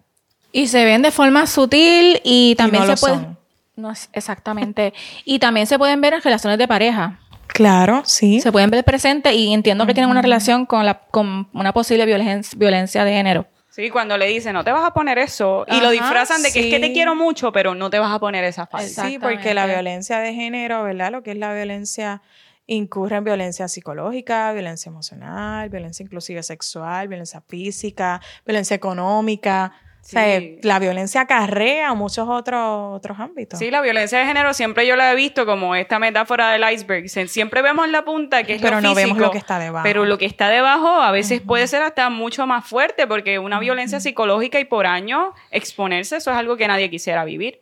Y 0.52 0.68
se 0.68 0.84
ven 0.84 1.02
de 1.02 1.12
forma 1.12 1.48
sutil 1.48 2.20
y 2.24 2.56
también 2.56 2.86
no 2.86 2.98
se 2.98 3.02
pueden. 3.02 3.38
No 3.76 3.94
exactamente. 4.14 4.94
y 5.24 5.40
también 5.40 5.66
se 5.66 5.78
pueden 5.78 6.02
ver 6.02 6.14
en 6.14 6.22
relaciones 6.22 6.60
de 6.60 6.68
pareja. 6.68 7.20
Claro, 7.54 8.02
sí. 8.06 8.42
Se 8.42 8.52
pueden 8.52 8.70
ver 8.70 8.84
presentes 8.84 9.34
y 9.34 9.54
entiendo 9.54 9.86
que 9.86 9.94
tienen 9.94 10.10
una 10.10 10.22
relación 10.22 10.66
con, 10.66 10.86
la, 10.86 11.00
con 11.00 11.50
una 11.54 11.74
posible 11.74 12.06
violencia, 12.06 12.58
violencia 12.58 13.04
de 13.04 13.14
género. 13.14 13.48
Sí, 13.70 13.90
cuando 13.90 14.18
le 14.18 14.28
dicen, 14.28 14.54
no 14.54 14.66
te 14.66 14.72
vas 14.72 14.84
a 14.84 14.92
poner 14.92 15.18
eso, 15.18 15.66
y 15.70 15.80
lo 15.80 15.92
disfrazan 15.92 16.44
de 16.44 16.52
que 16.52 16.60
es 16.60 16.66
que 16.66 16.80
te 16.80 16.92
quiero 16.92 17.16
mucho, 17.16 17.54
pero 17.54 17.74
no 17.74 17.90
te 17.90 18.00
vas 18.00 18.12
a 18.14 18.20
poner 18.20 18.44
esa 18.44 18.68
falda. 18.68 19.08
Sí, 19.08 19.18
porque 19.18 19.54
la 19.54 19.66
violencia 19.66 20.20
de 20.20 20.34
género, 20.34 20.84
¿verdad? 20.84 21.10
Lo 21.12 21.24
que 21.24 21.32
es 21.32 21.38
la 21.38 21.54
violencia 21.54 22.22
incurre 22.68 23.16
en 23.18 23.24
violencia 23.24 23.68
psicológica, 23.68 24.52
violencia 24.52 24.90
emocional, 24.90 25.70
violencia 25.70 26.04
inclusive 26.04 26.44
sexual, 26.44 27.08
violencia 27.08 27.42
física, 27.48 28.22
violencia 28.46 28.76
económica. 28.76 29.74
O 30.04 30.08
sea, 30.12 30.42
la 30.64 30.80
violencia 30.80 31.22
acarrea 31.22 31.94
muchos 31.94 32.28
otros, 32.28 32.98
otros 32.98 33.20
ámbitos. 33.20 33.60
Sí, 33.60 33.70
la 33.70 33.82
violencia 33.82 34.20
de 34.20 34.26
género 34.26 34.54
siempre 34.54 34.86
yo 34.88 34.96
la 34.96 35.12
he 35.12 35.16
visto 35.16 35.46
como 35.46 35.76
esta 35.76 36.00
metáfora 36.00 36.52
del 36.52 36.64
iceberg. 36.74 37.08
Siempre 37.08 37.62
vemos 37.62 37.88
la 37.88 38.04
punta, 38.04 38.44
que 38.44 38.56
es 38.56 38.62
pero 38.62 38.78
lo 38.78 38.82
no 38.82 38.90
físico, 38.90 39.08
vemos 39.08 39.18
lo 39.20 39.32
que 39.32 39.38
está 39.38 39.60
debajo. 39.60 39.84
Pero 39.84 40.06
lo 40.06 40.18
que 40.18 40.26
está 40.26 40.50
debajo 40.50 40.88
a 40.88 41.12
veces 41.12 41.40
puede 41.42 41.68
ser 41.68 41.84
hasta 41.84 42.10
mucho 42.10 42.48
más 42.48 42.68
fuerte, 42.68 43.06
porque 43.06 43.40
una 43.40 43.60
violencia 43.60 44.00
psicológica 44.00 44.60
y 44.60 44.66
por 44.66 44.88
año 44.88 45.34
exponerse, 45.52 46.18
eso 46.18 46.32
es 46.32 46.38
algo 46.38 46.58
que 46.58 46.68
nadie 46.68 46.90
quisiera 46.90 47.24
vivir. 47.24 47.60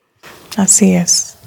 Así 0.57 0.95
es. 0.95 1.37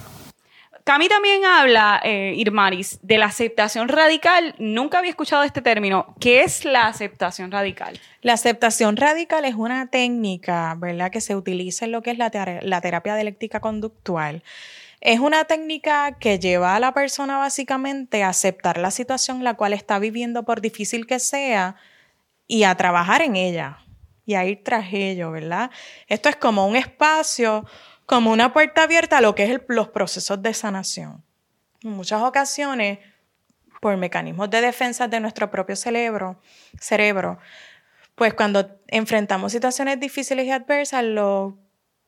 Cami 0.85 1.09
también 1.09 1.45
habla, 1.45 2.01
eh, 2.03 2.35
Irmaris, 2.37 2.99
de 3.03 3.17
la 3.17 3.27
aceptación 3.27 3.89
radical. 3.89 4.55
Nunca 4.59 4.99
había 4.99 5.11
escuchado 5.11 5.45
este 5.45 5.63
término. 5.63 6.15
¿Qué 6.19 6.43
es 6.43 6.65
la 6.65 6.89
aceptación 6.89 7.53
radical? 7.53 7.99
La 8.23 8.35
aceptación 8.35 8.97
radical 8.97 9.45
es 9.45 9.57
una 9.57 9.89
técnica, 9.89 10.77
¿verdad?, 10.79 11.11
que 11.11 11.21
se 11.21 11.35
utiliza 11.35 11.85
en 11.85 11.93
lo 11.93 12.03
que 12.03 12.13
es 12.13 12.19
la, 12.19 12.31
la 12.63 12.81
terapia 12.81 13.17
dialéctica 13.17 13.59
conductual. 13.59 14.45
Es 15.01 15.19
una 15.19 15.45
técnica 15.45 16.17
que 16.21 16.39
lleva 16.39 16.77
a 16.77 16.81
la 16.81 16.95
persona 16.95 17.39
básicamente 17.39 18.23
a 18.23 18.29
aceptar 18.29 18.79
la 18.79 18.93
situación 18.93 19.43
la 19.43 19.55
cual 19.55 19.73
está 19.73 19.99
viviendo 19.99 20.45
por 20.45 20.61
difícil 20.61 21.09
que 21.09 21.19
sea 21.19 21.75
y 22.47 22.63
a 22.63 22.77
trabajar 22.77 23.23
en 23.23 23.35
ella 23.35 23.79
y 24.25 24.35
a 24.35 24.45
ir 24.45 24.63
tras 24.63 24.93
ello, 24.93 25.33
¿verdad? 25.33 25.73
Esto 26.07 26.29
es 26.29 26.37
como 26.37 26.69
un 26.69 26.77
espacio 26.77 27.67
como 28.07 28.31
una 28.31 28.53
puerta 28.53 28.85
abierta 28.85 29.19
a 29.19 29.21
lo 29.21 29.35
que 29.35 29.53
es 29.53 29.61
los 29.67 29.89
procesos 29.89 30.41
de 30.41 30.55
sanación. 30.55 31.25
En 31.83 31.91
muchas 31.91 32.23
ocasiones, 32.23 33.01
por 33.81 33.97
mecanismos 33.97 34.49
de 34.51 34.61
defensa 34.61 35.09
de 35.09 35.19
nuestro 35.19 35.51
propio 35.51 35.75
cerebro, 35.75 36.41
cerebro 36.79 37.41
pues 38.15 38.35
cuando 38.35 38.81
enfrentamos 38.89 39.53
situaciones 39.53 39.99
difíciles 39.99 40.47
y 40.47 40.51
adversas, 40.51 41.05
lo, 41.05 41.59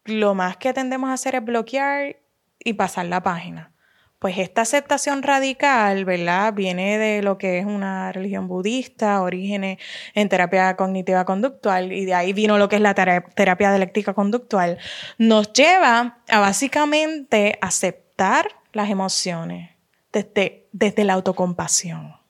lo 0.05 0.35
más 0.35 0.57
que 0.57 0.73
tendemos 0.73 1.11
a 1.11 1.15
hacer 1.15 1.35
es 1.35 1.45
bloquear 1.45 2.17
y 2.59 2.75
pasar 2.75 3.07
la 3.07 3.23
página. 3.23 3.73
Pues 4.19 4.39
esta 4.39 4.63
aceptación 4.63 5.23
radical, 5.23 6.07
¿verdad? 6.07 6.55
Viene 6.55 6.97
de 6.97 7.23
lo 7.23 7.37
que 7.37 7.59
es 7.59 7.67
una 7.67 8.11
religión 8.11 8.49
budista, 8.49 9.21
orígenes 9.21 9.79
en 10.15 10.31
terapia 10.31 10.77
cognitiva 10.77 11.27
conductual, 11.27 11.93
y 11.93 12.07
de 12.07 12.15
ahí 12.15 12.33
vino 12.33 12.57
lo 12.57 12.71
que 12.71 12.77
es 12.77 12.83
la 12.83 12.95
terapia 12.95 13.69
dialéctica 13.69 14.15
conductual. 14.15 14.79
Nos 15.19 15.53
lleva 15.53 16.19
a 16.31 16.41
básicamente 16.41 17.59
aceptar 17.61 18.49
las 18.73 18.89
emociones 18.89 19.71
desde, 20.11 20.69
desde 20.73 21.05
la 21.05 21.13
autocompasión. 21.13 22.24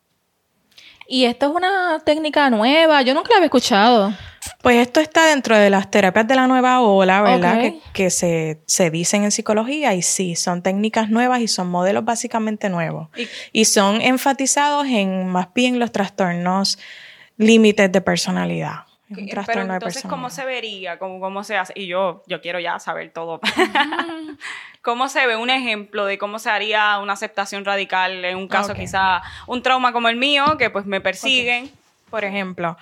Y 1.06 1.24
esto 1.24 1.46
es 1.46 1.52
una 1.54 2.00
técnica 2.04 2.48
nueva, 2.50 3.02
yo 3.02 3.14
nunca 3.14 3.30
la 3.30 3.36
había 3.36 3.46
escuchado. 3.46 4.12
Pues 4.62 4.78
esto 4.78 5.00
está 5.00 5.26
dentro 5.26 5.56
de 5.56 5.70
las 5.70 5.90
terapias 5.90 6.26
de 6.26 6.34
la 6.34 6.46
nueva 6.46 6.80
ola, 6.80 7.22
¿verdad? 7.22 7.72
Que, 7.92 8.10
se, 8.10 8.90
dicen 8.90 9.24
en 9.24 9.30
psicología 9.30 9.94
y 9.94 10.02
sí, 10.02 10.36
son 10.36 10.62
técnicas 10.62 11.10
nuevas 11.10 11.40
y 11.40 11.48
son 11.48 11.68
modelos 11.68 12.04
básicamente 12.04 12.68
nuevos. 12.68 13.08
Y, 13.52 13.64
son 13.66 14.00
enfatizados 14.00 14.86
en 14.86 15.26
más 15.28 15.48
bien 15.54 15.78
los 15.78 15.92
trastornos 15.92 16.78
límites 17.36 17.90
de 17.90 18.00
personalidad. 18.00 18.83
Pero 19.08 19.62
entonces, 19.62 20.04
¿cómo 20.08 20.30
se 20.30 20.44
vería? 20.44 20.98
¿Cómo, 20.98 21.20
¿Cómo 21.20 21.44
se 21.44 21.56
hace? 21.56 21.72
Y 21.76 21.86
yo, 21.86 22.22
yo 22.26 22.40
quiero 22.40 22.58
ya 22.58 22.78
saber 22.78 23.10
todo. 23.10 23.40
¿Cómo 24.82 25.08
se 25.08 25.26
ve 25.26 25.36
un 25.36 25.50
ejemplo 25.50 26.04
de 26.06 26.18
cómo 26.18 26.38
se 26.38 26.50
haría 26.50 26.98
una 26.98 27.12
aceptación 27.12 27.64
radical 27.64 28.24
en 28.24 28.36
un 28.36 28.48
caso 28.48 28.74
quizá 28.74 29.22
un 29.46 29.62
trauma 29.62 29.92
como 29.92 30.08
el 30.08 30.16
mío, 30.16 30.56
que 30.58 30.70
pues 30.70 30.86
me 30.86 31.00
persiguen? 31.00 31.70
Por 32.10 32.24
ejemplo, 32.24 32.76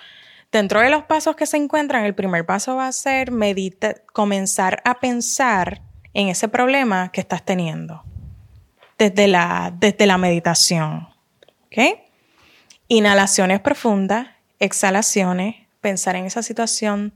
Dentro 0.52 0.80
de 0.80 0.90
los 0.90 1.04
pasos 1.04 1.34
que 1.34 1.46
se 1.46 1.56
encuentran, 1.56 2.04
el 2.04 2.14
primer 2.14 2.44
paso 2.44 2.76
va 2.76 2.86
a 2.86 2.92
ser 2.92 3.30
medita 3.30 3.94
comenzar 4.12 4.82
a 4.84 5.00
pensar 5.00 5.80
en 6.12 6.28
ese 6.28 6.46
problema 6.46 7.10
que 7.10 7.22
estás 7.22 7.42
teniendo 7.42 8.02
desde 8.98 9.28
la, 9.28 9.72
desde 9.74 10.04
la 10.04 10.18
meditación. 10.18 11.08
¿Ok? 11.66 11.98
Inhalaciones 12.88 13.60
profundas, 13.60 14.28
exhalaciones, 14.58 15.56
pensar 15.82 16.16
en 16.16 16.24
esa 16.24 16.42
situación 16.42 17.12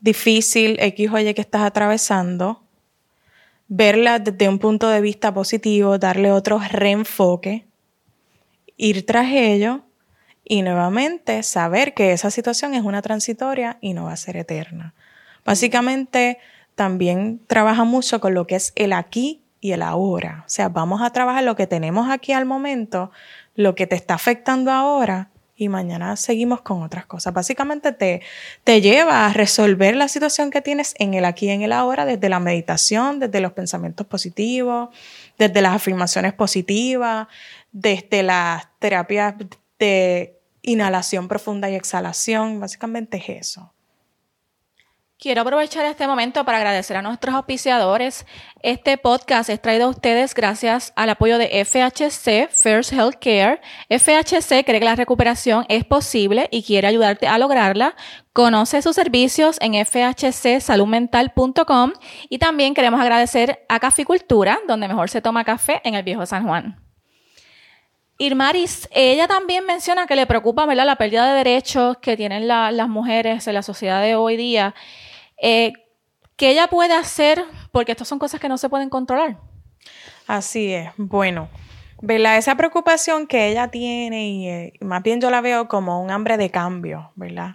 difícil, 0.00 0.78
X 0.80 1.10
o 1.12 1.18
Y 1.18 1.34
que 1.34 1.42
estás 1.42 1.62
atravesando, 1.62 2.62
verla 3.66 4.18
desde 4.18 4.48
un 4.48 4.58
punto 4.58 4.88
de 4.88 5.02
vista 5.02 5.34
positivo, 5.34 5.98
darle 5.98 6.32
otro 6.32 6.58
reenfoque, 6.58 7.66
ir 8.78 9.04
tras 9.04 9.26
ello 9.30 9.82
y 10.44 10.62
nuevamente 10.62 11.42
saber 11.42 11.92
que 11.92 12.12
esa 12.12 12.30
situación 12.30 12.72
es 12.72 12.82
una 12.82 13.02
transitoria 13.02 13.76
y 13.82 13.92
no 13.92 14.04
va 14.04 14.12
a 14.12 14.16
ser 14.16 14.38
eterna. 14.38 14.94
Básicamente 15.44 16.38
también 16.74 17.40
trabaja 17.46 17.84
mucho 17.84 18.20
con 18.20 18.32
lo 18.32 18.46
que 18.46 18.54
es 18.54 18.72
el 18.76 18.92
aquí 18.92 19.42
y 19.60 19.72
el 19.72 19.82
ahora. 19.82 20.44
O 20.46 20.48
sea, 20.48 20.68
vamos 20.68 21.02
a 21.02 21.10
trabajar 21.10 21.42
lo 21.42 21.56
que 21.56 21.66
tenemos 21.66 22.08
aquí 22.08 22.32
al 22.32 22.46
momento, 22.46 23.10
lo 23.56 23.74
que 23.74 23.86
te 23.86 23.96
está 23.96 24.14
afectando 24.14 24.70
ahora 24.70 25.30
y 25.58 25.68
mañana 25.68 26.14
seguimos 26.16 26.62
con 26.62 26.82
otras 26.82 27.04
cosas. 27.04 27.34
Básicamente 27.34 27.92
te, 27.92 28.22
te 28.62 28.80
lleva 28.80 29.26
a 29.26 29.32
resolver 29.32 29.96
la 29.96 30.06
situación 30.06 30.50
que 30.50 30.62
tienes 30.62 30.94
en 30.98 31.14
el 31.14 31.24
aquí 31.24 31.46
y 31.46 31.50
en 31.50 31.62
el 31.62 31.72
ahora 31.72 32.06
desde 32.06 32.28
la 32.28 32.38
meditación, 32.38 33.18
desde 33.18 33.40
los 33.40 33.52
pensamientos 33.52 34.06
positivos, 34.06 34.90
desde 35.36 35.60
las 35.60 35.74
afirmaciones 35.74 36.32
positivas, 36.32 37.26
desde 37.72 38.22
las 38.22 38.68
terapias 38.78 39.34
de 39.80 40.38
inhalación 40.62 41.26
profunda 41.26 41.68
y 41.68 41.74
exhalación, 41.74 42.60
básicamente 42.60 43.16
es 43.16 43.28
eso. 43.28 43.72
Quiero 45.20 45.42
aprovechar 45.42 45.84
este 45.84 46.06
momento 46.06 46.44
para 46.44 46.58
agradecer 46.58 46.96
a 46.96 47.02
nuestros 47.02 47.34
auspiciadores. 47.34 48.24
Este 48.62 48.98
podcast 48.98 49.50
es 49.50 49.60
traído 49.60 49.86
a 49.86 49.88
ustedes 49.88 50.32
gracias 50.32 50.92
al 50.94 51.10
apoyo 51.10 51.38
de 51.38 51.64
FHC, 51.64 52.48
First 52.48 52.92
Healthcare. 52.92 53.60
FHC 53.90 54.64
cree 54.64 54.78
que 54.78 54.84
la 54.84 54.94
recuperación 54.94 55.66
es 55.68 55.84
posible 55.84 56.46
y 56.52 56.62
quiere 56.62 56.86
ayudarte 56.86 57.26
a 57.26 57.36
lograrla. 57.38 57.96
Conoce 58.32 58.80
sus 58.80 58.94
servicios 58.94 59.56
en 59.60 59.74
fhcsaludmental.com 59.74 61.94
y 62.28 62.38
también 62.38 62.74
queremos 62.74 63.00
agradecer 63.00 63.66
a 63.68 63.80
Caficultura, 63.80 64.60
donde 64.68 64.86
mejor 64.86 65.10
se 65.10 65.20
toma 65.20 65.42
café 65.42 65.80
en 65.82 65.96
el 65.96 66.04
Viejo 66.04 66.26
San 66.26 66.46
Juan. 66.46 66.87
Irmaris, 68.18 68.88
ella 68.90 69.28
también 69.28 69.64
menciona 69.64 70.08
que 70.08 70.16
le 70.16 70.26
preocupa 70.26 70.66
la 70.66 70.96
pérdida 70.96 71.28
de 71.28 71.36
derechos 71.36 71.98
que 71.98 72.16
tienen 72.16 72.48
las 72.48 72.88
mujeres 72.88 73.46
en 73.46 73.54
la 73.54 73.62
sociedad 73.62 74.02
de 74.02 74.16
hoy 74.16 74.36
día. 74.36 74.74
Eh, 75.40 75.72
¿Qué 76.36 76.50
ella 76.50 76.66
puede 76.66 76.94
hacer? 76.94 77.44
Porque 77.70 77.92
estas 77.92 78.08
son 78.08 78.18
cosas 78.18 78.40
que 78.40 78.48
no 78.48 78.58
se 78.58 78.68
pueden 78.68 78.90
controlar. 78.90 79.38
Así 80.26 80.74
es. 80.74 80.90
Bueno, 80.96 81.48
¿verdad? 82.02 82.38
Esa 82.38 82.56
preocupación 82.56 83.28
que 83.28 83.48
ella 83.48 83.68
tiene, 83.68 84.28
y 84.28 84.48
eh, 84.48 84.72
más 84.80 85.02
bien 85.04 85.20
yo 85.20 85.30
la 85.30 85.40
veo 85.40 85.68
como 85.68 86.02
un 86.02 86.10
hambre 86.10 86.36
de 86.36 86.50
cambio, 86.50 87.12
¿verdad? 87.14 87.54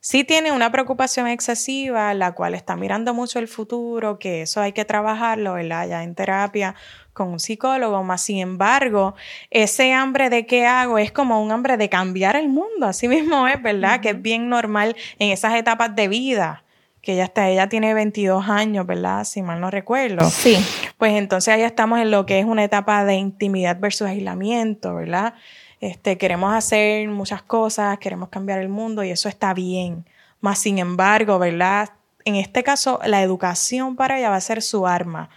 Sí 0.00 0.24
tiene 0.24 0.50
una 0.50 0.72
preocupación 0.72 1.28
excesiva, 1.28 2.12
la 2.14 2.32
cual 2.32 2.54
está 2.54 2.74
mirando 2.74 3.14
mucho 3.14 3.38
el 3.38 3.46
futuro, 3.46 4.18
que 4.18 4.42
eso 4.42 4.60
hay 4.60 4.72
que 4.72 4.84
trabajarlo, 4.84 5.54
¿verdad? 5.54 5.88
Ya 5.88 6.02
en 6.02 6.16
terapia 6.16 6.74
con 7.12 7.28
un 7.28 7.40
psicólogo, 7.40 8.02
más 8.02 8.22
sin 8.22 8.38
embargo, 8.38 9.14
ese 9.50 9.92
hambre 9.92 10.30
de 10.30 10.46
qué 10.46 10.66
hago 10.66 10.98
es 10.98 11.12
como 11.12 11.42
un 11.42 11.52
hambre 11.52 11.76
de 11.76 11.88
cambiar 11.88 12.36
el 12.36 12.48
mundo, 12.48 12.86
así 12.86 13.08
mismo 13.08 13.46
es, 13.46 13.60
¿verdad? 13.62 14.00
Que 14.00 14.10
es 14.10 14.22
bien 14.22 14.48
normal 14.48 14.96
en 15.18 15.30
esas 15.30 15.54
etapas 15.54 15.94
de 15.94 16.08
vida 16.08 16.64
que 17.02 17.14
ella 17.14 17.24
está, 17.24 17.50
ella 17.50 17.68
tiene 17.68 17.94
22 17.94 18.48
años, 18.48 18.86
¿verdad? 18.86 19.24
Si 19.24 19.42
mal 19.42 19.60
no 19.60 19.70
recuerdo. 19.70 20.30
Sí. 20.30 20.56
Pues 20.98 21.14
entonces 21.14 21.52
ahí 21.52 21.62
estamos 21.62 21.98
en 21.98 22.12
lo 22.12 22.26
que 22.26 22.38
es 22.38 22.44
una 22.44 22.62
etapa 22.62 23.04
de 23.04 23.14
intimidad 23.14 23.78
versus 23.80 24.06
aislamiento, 24.06 24.94
¿verdad? 24.94 25.34
Este, 25.80 26.16
queremos 26.16 26.54
hacer 26.54 27.08
muchas 27.08 27.42
cosas, 27.42 27.98
queremos 27.98 28.28
cambiar 28.28 28.60
el 28.60 28.68
mundo 28.68 29.02
y 29.02 29.10
eso 29.10 29.28
está 29.28 29.52
bien. 29.52 30.06
Más 30.40 30.60
sin 30.60 30.78
embargo, 30.78 31.40
¿verdad? 31.40 31.90
En 32.24 32.36
este 32.36 32.62
caso, 32.62 33.00
la 33.04 33.20
educación 33.20 33.96
para 33.96 34.18
ella 34.18 34.30
va 34.30 34.36
a 34.36 34.40
ser 34.40 34.62
su 34.62 34.86
arma 34.86 35.28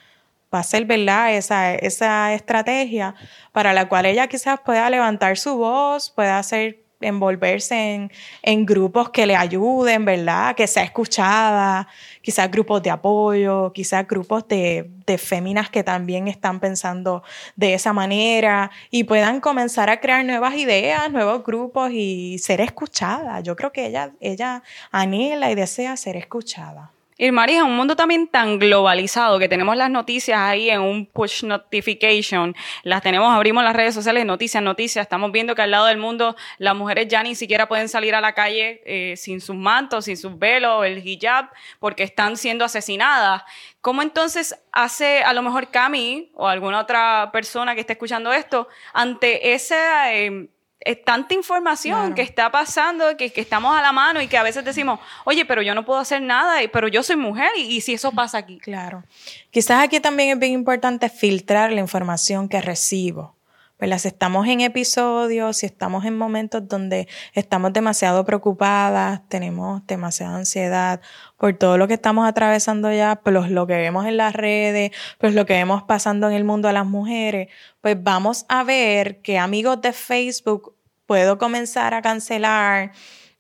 va 0.56 0.60
a 0.60 0.64
ser, 0.64 0.86
¿verdad? 0.86 1.36
Esa, 1.36 1.76
esa 1.76 2.34
estrategia 2.34 3.16
para 3.52 3.74
la 3.74 3.88
cual 3.88 4.06
ella 4.06 4.28
quizás 4.28 4.60
pueda 4.62 4.90
levantar 4.90 5.38
su 5.38 5.58
voz, 5.58 6.10
pueda 6.10 6.40
hacer 6.40 6.86
envolverse 7.02 8.10
en, 8.42 8.66
grupos 8.66 9.10
que 9.10 9.26
le 9.26 9.36
ayuden, 9.36 10.06
¿verdad? 10.06 10.56
Que 10.56 10.68
sea 10.68 10.84
escuchada, 10.84 11.88
quizás 12.22 12.50
grupos 12.50 12.82
de 12.84 12.90
apoyo, 12.90 13.72
quizás 13.74 14.08
grupos 14.08 14.48
de, 14.48 14.90
de 15.06 15.18
féminas 15.18 15.70
que 15.70 15.84
también 15.84 16.28
están 16.28 16.60
pensando 16.60 17.24
de 17.56 17.74
esa 17.74 17.94
manera 17.94 18.72
y 18.90 19.04
puedan 19.04 19.42
comenzar 19.42 19.90
a 19.90 20.00
crear 20.00 20.26
nuevas 20.26 20.56
ideas, 20.56 21.12
nuevos 21.12 21.44
grupos 21.44 21.92
y 21.92 22.38
ser 22.40 22.62
escuchada. 22.62 23.42
Yo 23.42 23.56
creo 23.56 23.72
que 23.72 23.86
ella, 23.86 24.12
ella 24.20 24.64
anhela 24.92 25.52
y 25.52 25.56
desea 25.56 25.98
ser 25.98 26.16
escuchada. 26.16 26.92
Irmaris, 27.18 27.60
en 27.60 27.64
un 27.64 27.78
mundo 27.78 27.96
también 27.96 28.28
tan 28.28 28.60
globalizado 28.60 29.40
que 29.40 29.48
tenemos 29.48 29.78
las 29.78 29.90
noticias 29.90 30.38
ahí 30.38 30.70
en 30.70 30.82
un 30.82 31.06
push 31.06 31.46
notification, 31.46 32.54
las 32.84 33.02
tenemos, 33.02 33.34
abrimos 33.34 33.64
las 33.64 33.74
redes 33.74 33.96
sociales, 33.96 34.26
noticias, 34.26 34.62
noticias, 34.62 35.04
estamos 35.04 35.32
viendo 35.32 35.56
que 35.56 35.62
al 35.62 35.72
lado 35.72 35.86
del 35.86 35.98
mundo 35.98 36.36
las 36.58 36.76
mujeres 36.76 37.08
ya 37.08 37.24
ni 37.24 37.34
siquiera 37.34 37.70
pueden 37.70 37.88
salir 37.88 38.16
a 38.16 38.20
la 38.20 38.34
calle 38.34 38.82
eh, 38.86 39.16
sin 39.16 39.40
sus 39.40 39.56
mantos, 39.56 40.06
sin 40.06 40.18
sus 40.18 40.38
velos, 40.38 40.86
el 40.86 41.08
hijab, 41.08 41.52
porque 41.80 42.04
están 42.04 42.36
siendo 42.36 42.66
asesinadas. 42.66 43.44
¿Cómo 43.80 44.02
entonces 44.02 44.60
hace 44.74 45.24
a 45.24 45.32
lo 45.32 45.42
mejor 45.42 45.72
Cami 45.72 46.32
o 46.34 46.50
alguna 46.50 46.82
otra 46.82 47.30
persona 47.32 47.76
que 47.76 47.82
esté 47.82 47.94
escuchando 47.94 48.34
esto 48.34 48.68
ante 48.94 49.54
ese... 49.54 49.78
Eh, 50.12 50.50
es 50.86 51.04
tanta 51.04 51.34
información 51.34 52.14
que 52.14 52.22
está 52.22 52.52
pasando, 52.52 53.18
que, 53.18 53.34
que, 53.34 53.42
estamos 53.42 53.76
a 53.76 53.82
la 53.82 53.92
mano 53.92 54.22
y 54.22 54.28
que 54.28 54.38
a 54.38 54.44
veces 54.44 54.64
decimos, 54.64 55.00
oye, 55.26 55.44
pero 55.44 55.64
yo 55.64 55.74
no 55.74 55.84
puedo 55.84 56.00
hacer 56.00 56.22
nada, 56.22 56.60
pero 56.72 56.88
yo 56.88 57.02
soy 57.02 57.16
mujer 57.16 57.50
y, 57.58 57.82
si 57.82 57.96
eso 57.96 58.12
pasa 58.12 58.38
aquí. 58.38 58.60
Claro. 58.60 59.04
Quizás 59.50 59.84
aquí 59.84 60.00
también 60.00 60.30
es 60.30 60.40
bien 60.40 60.54
importante 60.54 61.10
filtrar 61.10 61.72
la 61.72 61.82
información 61.82 62.48
que 62.48 62.62
recibo. 62.62 63.36
¿verdad? 63.78 63.98
Si 63.98 64.08
estamos 64.08 64.48
en 64.48 64.62
episodios, 64.62 65.58
si 65.58 65.66
estamos 65.66 66.06
en 66.06 66.18
momentos 66.18 66.66
donde 66.66 67.10
estamos 67.34 67.74
demasiado 67.74 68.24
preocupadas, 68.24 69.28
tenemos 69.28 69.86
demasiada 69.86 70.38
ansiedad 70.38 71.02
por 71.36 71.58
todo 71.58 71.78
lo 71.78 71.88
que 71.88 71.96
estamos 71.96 72.26
atravesando 72.26 72.94
ya, 72.94 73.20
pues 73.22 73.52
lo 73.52 73.68
que 73.68 73.76
vemos 73.76 74.06
en 74.06 74.16
las 74.16 74.34
redes, 74.34 74.92
pues 75.18 75.34
lo 75.34 75.46
que 75.46 75.54
vemos 75.54 75.84
pasando 75.84 76.30
en 76.30 76.36
el 76.36 76.46
mundo 76.46 76.70
a 76.70 76.74
las 76.74 76.86
mujeres, 76.86 77.50
pues 77.82 78.02
vamos 78.02 78.46
a 78.48 78.64
ver 78.64 79.22
que 79.22 79.38
amigos 79.38 79.82
de 79.82 79.92
Facebook 79.92 80.75
puedo 81.06 81.38
comenzar 81.38 81.94
a 81.94 82.02
cancelar 82.02 82.92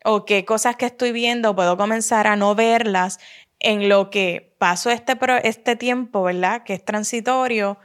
o 0.04 0.26
qué 0.26 0.46
cosas 0.46 0.76
que 0.76 0.86
estoy 0.86 1.12
viendo 1.12 1.56
puedo 1.56 1.78
comenzar 1.78 2.28
a 2.28 2.36
no 2.36 2.56
verlas 2.56 3.20
en 3.60 3.90
lo 3.90 4.10
que 4.10 4.56
paso 4.60 4.92
este, 4.92 5.18
este 5.44 5.76
tiempo, 5.76 6.24
¿verdad? 6.24 6.64
Que 6.64 6.74
es 6.74 6.86
transitorio, 6.86 7.78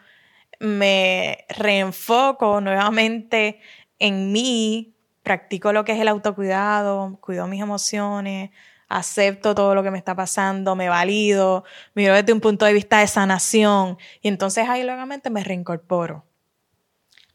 me 0.58 1.46
reenfoco 1.48 2.60
nuevamente 2.60 3.60
en 3.98 4.32
mí, 4.32 4.94
practico 5.22 5.72
lo 5.72 5.84
que 5.84 5.92
es 5.92 6.00
el 6.00 6.08
autocuidado, 6.08 7.18
cuido 7.20 7.46
mis 7.46 7.62
emociones, 7.62 8.50
acepto 8.88 9.54
todo 9.54 9.74
lo 9.74 9.82
que 9.82 9.90
me 9.90 9.98
está 9.98 10.14
pasando, 10.14 10.74
me 10.76 10.88
valido, 10.88 11.64
miro 11.94 12.14
desde 12.14 12.32
un 12.32 12.40
punto 12.40 12.66
de 12.66 12.72
vista 12.72 12.98
de 12.98 13.06
sanación 13.06 13.96
y 14.20 14.28
entonces 14.28 14.68
ahí 14.68 14.82
nuevamente 14.82 15.30
me 15.30 15.44
reincorporo. 15.44 16.24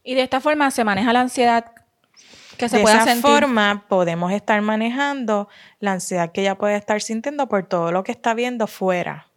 Y 0.04 0.14
de 0.14 0.22
esta 0.22 0.40
forma 0.40 0.70
se 0.70 0.84
maneja 0.84 1.12
la 1.12 1.22
ansiedad 1.22 1.72
que 2.56 2.68
se 2.68 2.78
de 2.78 2.82
esa 2.82 3.16
forma 3.16 3.84
podemos 3.88 4.32
estar 4.32 4.60
manejando 4.62 5.48
la 5.80 5.92
ansiedad 5.92 6.32
que 6.32 6.42
ella 6.42 6.56
puede 6.56 6.76
estar 6.76 7.00
sintiendo 7.00 7.48
por 7.48 7.64
todo 7.64 7.92
lo 7.92 8.02
que 8.02 8.12
está 8.12 8.34
viendo 8.34 8.66
fuera. 8.66 9.28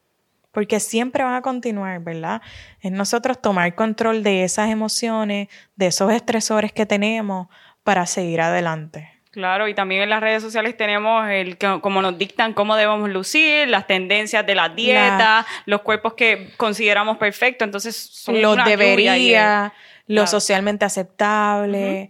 Porque 0.51 0.79
siempre 0.79 1.23
van 1.23 1.35
a 1.35 1.41
continuar, 1.41 1.99
¿verdad? 1.99 2.41
Es 2.81 2.91
nosotros 2.91 3.39
tomar 3.41 3.75
control 3.75 4.23
de 4.23 4.43
esas 4.43 4.69
emociones, 4.69 5.47
de 5.75 5.87
esos 5.87 6.11
estresores 6.11 6.73
que 6.73 6.85
tenemos 6.85 7.47
para 7.83 8.05
seguir 8.05 8.41
adelante. 8.41 9.09
Claro, 9.31 9.67
y 9.67 9.75
también 9.75 10.01
en 10.01 10.09
las 10.09 10.21
redes 10.21 10.41
sociales 10.41 10.75
tenemos 10.75 11.29
el 11.29 11.59
como 11.81 12.01
nos 12.01 12.17
dictan 12.17 12.53
cómo 12.53 12.75
debemos 12.75 13.09
lucir, 13.09 13.67
las 13.67 13.85
tendencias 13.85 14.43
de 14.45 14.55
la 14.55 14.69
dieta, 14.69 15.45
los 15.65 15.81
cuerpos 15.81 16.15
que 16.15 16.51
consideramos 16.57 17.17
perfectos, 17.17 17.65
entonces 17.65 17.95
son 17.95 18.41
lo 18.41 18.55
debería, 18.55 19.71
lo 20.07 20.25
socialmente 20.25 20.83
aceptable 20.83 22.09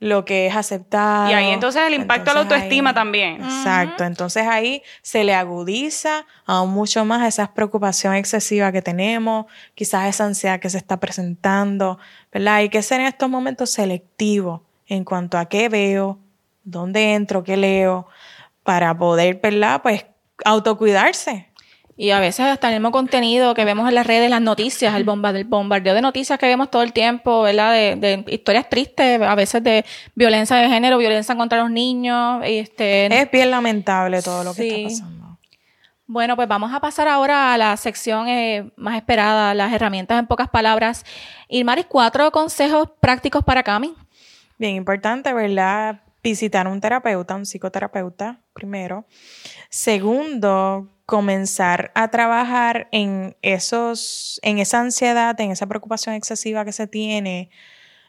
lo 0.00 0.24
que 0.24 0.46
es 0.46 0.56
aceptado. 0.56 1.30
Y 1.30 1.34
ahí 1.34 1.50
entonces 1.50 1.82
el 1.86 1.92
impacto 1.92 2.30
a 2.30 2.34
la 2.34 2.40
autoestima 2.40 2.94
también. 2.94 3.36
Exacto, 3.44 4.04
entonces 4.04 4.46
ahí 4.46 4.82
se 5.02 5.24
le 5.24 5.34
agudiza 5.34 6.26
aún 6.46 6.70
mucho 6.70 7.04
más 7.04 7.28
esa 7.28 7.52
preocupación 7.52 8.14
excesiva 8.14 8.72
que 8.72 8.80
tenemos, 8.80 9.44
quizás 9.74 10.08
esa 10.08 10.24
ansiedad 10.24 10.58
que 10.58 10.70
se 10.70 10.78
está 10.78 10.98
presentando, 10.98 11.98
¿verdad? 12.32 12.54
Hay 12.56 12.70
que 12.70 12.82
ser 12.82 13.00
en 13.00 13.06
estos 13.06 13.28
momentos 13.28 13.70
selectivos 13.70 14.62
en 14.86 15.04
cuanto 15.04 15.36
a 15.36 15.44
qué 15.44 15.68
veo, 15.68 16.18
dónde 16.64 17.12
entro, 17.12 17.44
qué 17.44 17.58
leo, 17.58 18.08
para 18.64 18.96
poder, 18.96 19.38
¿verdad? 19.42 19.82
Pues 19.82 20.06
autocuidarse, 20.46 21.49
y 22.00 22.12
a 22.12 22.18
veces 22.18 22.46
hasta 22.46 22.68
el 22.68 22.76
mismo 22.76 22.92
contenido 22.92 23.52
que 23.52 23.66
vemos 23.66 23.86
en 23.86 23.94
las 23.94 24.06
redes, 24.06 24.30
las 24.30 24.40
noticias, 24.40 24.94
el, 24.94 25.04
bombardeo 25.04 25.92
de 25.92 26.00
noticias 26.00 26.38
que 26.38 26.46
vemos 26.46 26.70
todo 26.70 26.80
el 26.80 26.94
tiempo, 26.94 27.42
¿verdad? 27.42 27.74
De, 27.74 28.24
historias 28.28 28.70
tristes, 28.70 29.20
a 29.20 29.34
veces 29.34 29.62
de 29.62 29.84
violencia 30.14 30.56
de 30.56 30.70
género, 30.70 30.96
violencia 30.96 31.36
contra 31.36 31.58
los 31.58 31.70
niños. 31.70 32.40
Este, 32.46 33.04
es 33.14 33.30
bien 33.30 33.50
lamentable 33.50 34.22
todo 34.22 34.44
lo 34.44 34.54
que 34.54 34.86
está 34.86 34.88
pasando. 34.88 35.38
Bueno, 36.06 36.36
pues 36.36 36.48
vamos 36.48 36.72
a 36.72 36.80
pasar 36.80 37.06
ahora 37.06 37.52
a 37.52 37.58
la 37.58 37.76
sección 37.76 38.28
eh, 38.28 38.70
más 38.76 38.96
esperada, 38.96 39.52
las 39.52 39.70
herramientas 39.70 40.18
en 40.18 40.26
pocas 40.26 40.48
palabras. 40.48 41.04
Irmaris, 41.50 41.84
cuatro 41.86 42.30
consejos 42.30 42.88
prácticos 43.00 43.44
para 43.44 43.62
Cami. 43.62 43.94
Bien 44.56 44.74
importante, 44.74 45.34
¿verdad? 45.34 46.00
Visitar 46.22 46.68
un 46.68 46.80
terapeuta, 46.80 47.34
un 47.34 47.46
psicoterapeuta, 47.46 48.40
primero. 48.52 49.06
Segundo, 49.70 50.88
comenzar 51.06 51.90
a 51.94 52.08
trabajar 52.08 52.88
en 52.92 53.36
esos, 53.42 54.38
en 54.42 54.58
esa 54.58 54.80
ansiedad, 54.80 55.38
en 55.40 55.50
esa 55.50 55.66
preocupación 55.66 56.14
excesiva 56.14 56.64
que 56.64 56.72
se 56.72 56.86
tiene 56.86 57.50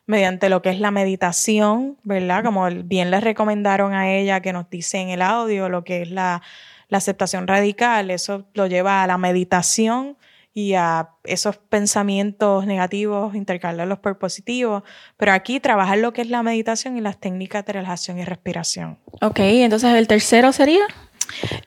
mediante 0.05 0.49
lo 0.49 0.61
que 0.61 0.69
es 0.69 0.79
la 0.79 0.91
meditación, 0.91 1.97
¿verdad? 2.03 2.43
Como 2.43 2.69
bien 2.69 3.11
les 3.11 3.23
recomendaron 3.23 3.93
a 3.93 4.11
ella 4.11 4.41
que 4.41 4.53
nos 4.53 4.69
dice 4.69 4.97
en 4.97 5.09
el 5.09 5.21
audio 5.21 5.69
lo 5.69 5.83
que 5.83 6.01
es 6.01 6.11
la, 6.11 6.41
la 6.89 6.97
aceptación 6.97 7.47
radical, 7.47 8.11
eso 8.11 8.45
lo 8.53 8.67
lleva 8.67 9.03
a 9.03 9.07
la 9.07 9.17
meditación 9.17 10.17
y 10.53 10.73
a 10.73 11.11
esos 11.23 11.57
pensamientos 11.57 12.65
negativos, 12.65 13.35
intercalarlos 13.35 13.99
por 13.99 14.17
positivos. 14.17 14.83
Pero 15.17 15.31
aquí 15.31 15.59
trabajar 15.59 15.99
lo 15.99 16.11
que 16.13 16.21
es 16.21 16.29
la 16.29 16.43
meditación 16.43 16.97
y 16.97 17.01
las 17.01 17.19
técnicas 17.19 17.65
de 17.65 17.73
relajación 17.73 18.19
y 18.19 18.25
respiración. 18.25 18.97
Ok, 19.21 19.39
entonces 19.39 19.93
el 19.95 20.07
tercero 20.07 20.51
sería. 20.51 20.83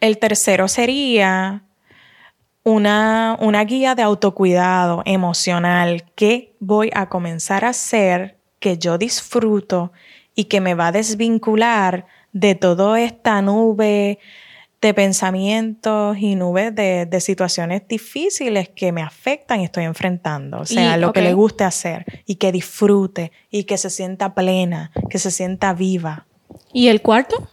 El 0.00 0.18
tercero 0.18 0.68
sería 0.68 1.62
una, 2.62 3.36
una 3.40 3.64
guía 3.64 3.94
de 3.94 4.02
autocuidado 4.02 5.02
emocional 5.06 6.04
que 6.14 6.54
voy 6.60 6.90
a 6.94 7.08
comenzar 7.08 7.64
a 7.64 7.70
hacer, 7.70 8.38
que 8.58 8.76
yo 8.76 8.98
disfruto 8.98 9.92
y 10.34 10.44
que 10.44 10.60
me 10.60 10.74
va 10.74 10.88
a 10.88 10.92
desvincular 10.92 12.06
de 12.32 12.54
toda 12.54 13.00
esta 13.00 13.40
nube 13.40 14.18
de 14.84 14.92
pensamientos 14.92 16.18
y 16.18 16.34
nubes 16.34 16.74
de, 16.74 17.06
de, 17.06 17.20
situaciones 17.20 17.88
difíciles 17.88 18.68
que 18.68 18.92
me 18.92 19.00
afectan 19.00 19.62
y 19.62 19.64
estoy 19.64 19.84
enfrentando. 19.84 20.58
O 20.60 20.66
sea, 20.66 20.98
lo 20.98 21.14
que 21.14 21.22
le 21.22 21.32
guste 21.32 21.64
hacer 21.64 22.04
y 22.26 22.34
que 22.34 22.52
disfrute 22.52 23.32
y 23.50 23.64
que 23.64 23.78
se 23.78 23.88
sienta 23.88 24.34
plena, 24.34 24.92
que 25.08 25.18
se 25.18 25.30
sienta 25.30 25.72
viva. 25.72 26.26
¿Y 26.74 26.88
el 26.88 27.00
cuarto? 27.00 27.48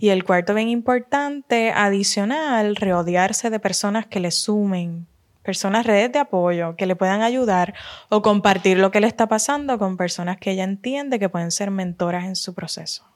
Y 0.00 0.08
el 0.08 0.24
cuarto 0.24 0.52
bien 0.52 0.68
importante, 0.68 1.70
adicional, 1.70 2.74
rodearse 2.74 3.50
de 3.50 3.60
personas 3.60 4.06
que 4.06 4.18
le 4.18 4.32
sumen, 4.32 5.06
personas 5.44 5.86
redes 5.86 6.10
de 6.10 6.18
apoyo 6.18 6.74
que 6.74 6.86
le 6.86 6.96
puedan 6.96 7.22
ayudar 7.22 7.74
o 8.08 8.20
compartir 8.20 8.78
lo 8.78 8.90
que 8.90 9.00
le 9.00 9.06
está 9.06 9.28
pasando 9.28 9.78
con 9.78 9.96
personas 9.96 10.38
que 10.38 10.50
ella 10.50 10.64
entiende 10.64 11.20
que 11.20 11.28
pueden 11.28 11.52
ser 11.52 11.70
mentoras 11.70 12.24
en 12.24 12.34
su 12.34 12.52
proceso 12.52 13.13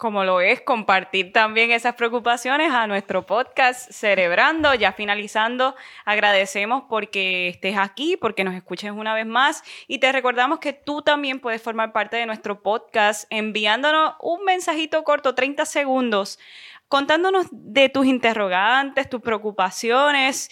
como 0.00 0.24
lo 0.24 0.40
es 0.40 0.62
compartir 0.62 1.32
también 1.32 1.70
esas 1.70 1.94
preocupaciones 1.94 2.72
a 2.72 2.86
nuestro 2.86 3.26
podcast 3.26 3.92
Cerebrando. 3.92 4.74
Ya 4.74 4.92
finalizando, 4.92 5.76
agradecemos 6.06 6.84
porque 6.88 7.48
estés 7.48 7.76
aquí, 7.76 8.16
porque 8.16 8.42
nos 8.42 8.54
escuches 8.54 8.90
una 8.92 9.14
vez 9.14 9.26
más 9.26 9.62
y 9.86 9.98
te 9.98 10.10
recordamos 10.10 10.58
que 10.58 10.72
tú 10.72 11.02
también 11.02 11.38
puedes 11.38 11.62
formar 11.62 11.92
parte 11.92 12.16
de 12.16 12.24
nuestro 12.24 12.62
podcast 12.62 13.26
enviándonos 13.28 14.14
un 14.20 14.42
mensajito 14.44 15.04
corto, 15.04 15.34
30 15.34 15.66
segundos, 15.66 16.38
contándonos 16.88 17.46
de 17.52 17.90
tus 17.90 18.06
interrogantes, 18.06 19.08
tus 19.08 19.20
preocupaciones 19.20 20.50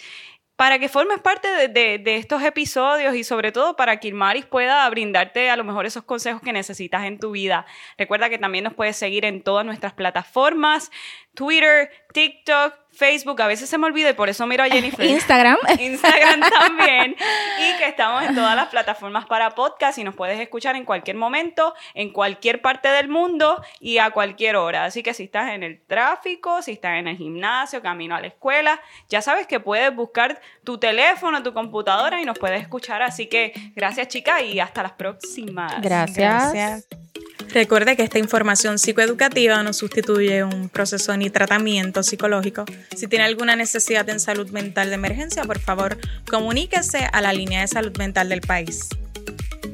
para 0.59 0.77
que 0.77 0.89
formes 0.89 1.21
parte 1.21 1.69
de, 1.69 2.17
estos 2.17 2.43
episodios 2.43 3.15
y 3.15 3.23
sobre 3.23 3.53
todo 3.53 3.77
para 3.77 3.97
que 4.01 4.09
Ilmaris 4.09 4.45
pueda 4.45 4.89
brindarte 4.89 5.49
a 5.49 5.55
lo 5.55 5.63
mejor 5.63 5.85
esos 5.85 6.03
consejos 6.03 6.41
que 6.41 6.51
necesitas 6.51 7.05
en 7.05 7.17
tu 7.17 7.31
vida. 7.31 7.65
Recuerda 7.97 8.29
que 8.29 8.37
también 8.37 8.65
nos 8.65 8.73
puedes 8.73 8.97
seguir 8.97 9.23
en 9.23 9.41
todas 9.41 9.65
nuestras 9.65 9.93
plataformas, 9.93 10.91
Twitter, 11.33 11.89
TikTok, 12.11 12.73
Facebook, 12.91 13.41
a 13.41 13.47
veces 13.47 13.69
se 13.69 13.77
me 13.77 13.85
olvida 13.85 14.09
y 14.09 14.13
por 14.13 14.29
eso 14.29 14.45
miro 14.45 14.63
a 14.63 14.67
Jennifer. 14.67 15.05
Instagram. 15.05 15.57
Instagram 15.79 16.41
también. 16.41 17.15
y 17.59 17.77
que 17.77 17.85
estamos 17.85 18.23
en 18.23 18.35
todas 18.35 18.55
las 18.55 18.67
plataformas 18.67 19.25
para 19.25 19.51
podcast 19.51 19.97
y 19.97 20.03
nos 20.03 20.15
puedes 20.15 20.39
escuchar 20.39 20.75
en 20.75 20.85
cualquier 20.85 21.15
momento, 21.15 21.73
en 21.93 22.11
cualquier 22.11 22.61
parte 22.61 22.89
del 22.89 23.07
mundo 23.07 23.63
y 23.79 23.99
a 23.99 24.11
cualquier 24.11 24.55
hora. 24.55 24.85
Así 24.85 25.03
que 25.03 25.13
si 25.13 25.23
estás 25.23 25.51
en 25.51 25.63
el 25.63 25.81
tráfico, 25.81 26.61
si 26.61 26.73
estás 26.73 26.97
en 26.97 27.07
el 27.07 27.17
gimnasio, 27.17 27.81
camino 27.81 28.15
a 28.15 28.21
la 28.21 28.27
escuela, 28.27 28.81
ya 29.07 29.21
sabes 29.21 29.47
que 29.47 29.59
puedes 29.59 29.95
buscar 29.95 30.41
tu 30.63 30.77
teléfono, 30.77 31.41
tu 31.43 31.53
computadora 31.53 32.21
y 32.21 32.25
nos 32.25 32.37
puedes 32.37 32.61
escuchar. 32.61 33.01
Así 33.01 33.27
que 33.27 33.53
gracias 33.75 34.07
chicas 34.09 34.41
y 34.43 34.59
hasta 34.59 34.83
las 34.83 34.93
próximas. 34.93 35.81
Gracias. 35.81 36.53
gracias. 36.53 37.08
Recuerde 37.51 37.95
que 37.95 38.03
esta 38.03 38.19
información 38.19 38.77
psicoeducativa 38.77 39.63
no 39.63 39.73
sustituye 39.73 40.43
un 40.43 40.69
proceso 40.69 41.17
ni 41.17 41.31
tratamiento 41.31 42.03
psicológico. 42.03 42.65
Si 42.95 43.07
tiene 43.07 43.25
alguna 43.25 43.55
necesidad 43.55 44.07
en 44.09 44.19
salud 44.19 44.49
mental 44.51 44.89
de 44.89 44.95
emergencia, 44.95 45.43
por 45.43 45.59
favor, 45.59 45.97
comuníquese 46.29 47.09
a 47.11 47.21
la 47.21 47.33
línea 47.33 47.61
de 47.61 47.67
salud 47.67 47.97
mental 47.97 48.29
del 48.29 48.41
país. 48.41 48.89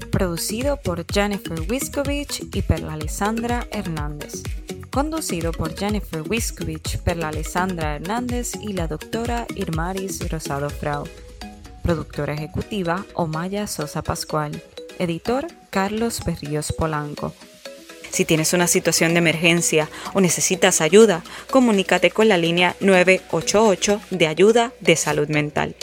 Producido 0.10 0.78
por 0.78 1.06
Jennifer 1.12 1.60
Wiskovich 1.70 2.44
y 2.54 2.62
Perla 2.62 2.94
Alessandra 2.94 3.68
Hernández. 3.72 4.44
Conducido 4.90 5.52
por 5.52 5.78
Jennifer 5.78 6.24
Wiskovich, 6.26 7.00
Perla 7.00 7.28
Alessandra 7.28 7.98
Hernández 7.98 8.54
y 8.62 8.72
la 8.72 8.88
doctora 8.88 9.46
Irmaris 9.56 10.30
Rosado 10.30 10.70
Frau. 10.70 11.06
Productora 11.84 12.34
ejecutiva 12.34 13.06
Omaya 13.16 13.68
Sosa 13.68 14.02
Pascual. 14.02 14.64
Editor 14.98 15.48
Carlos 15.70 16.22
Berríos 16.26 16.72
Polanco. 16.72 17.34
Si 18.16 18.24
tienes 18.24 18.54
una 18.54 18.68
situación 18.68 19.14
de 19.14 19.18
emergencia 19.18 19.90
o 20.14 20.22
necesitas 20.22 20.80
ayuda, 20.80 21.22
comunícate 21.52 22.12
con 22.12 22.30
la 22.30 22.38
línea 22.38 22.78
988 22.80 24.00
de 24.10 24.28
ayuda 24.28 24.72
de 24.80 24.96
salud 24.96 25.28
mental. 25.28 25.76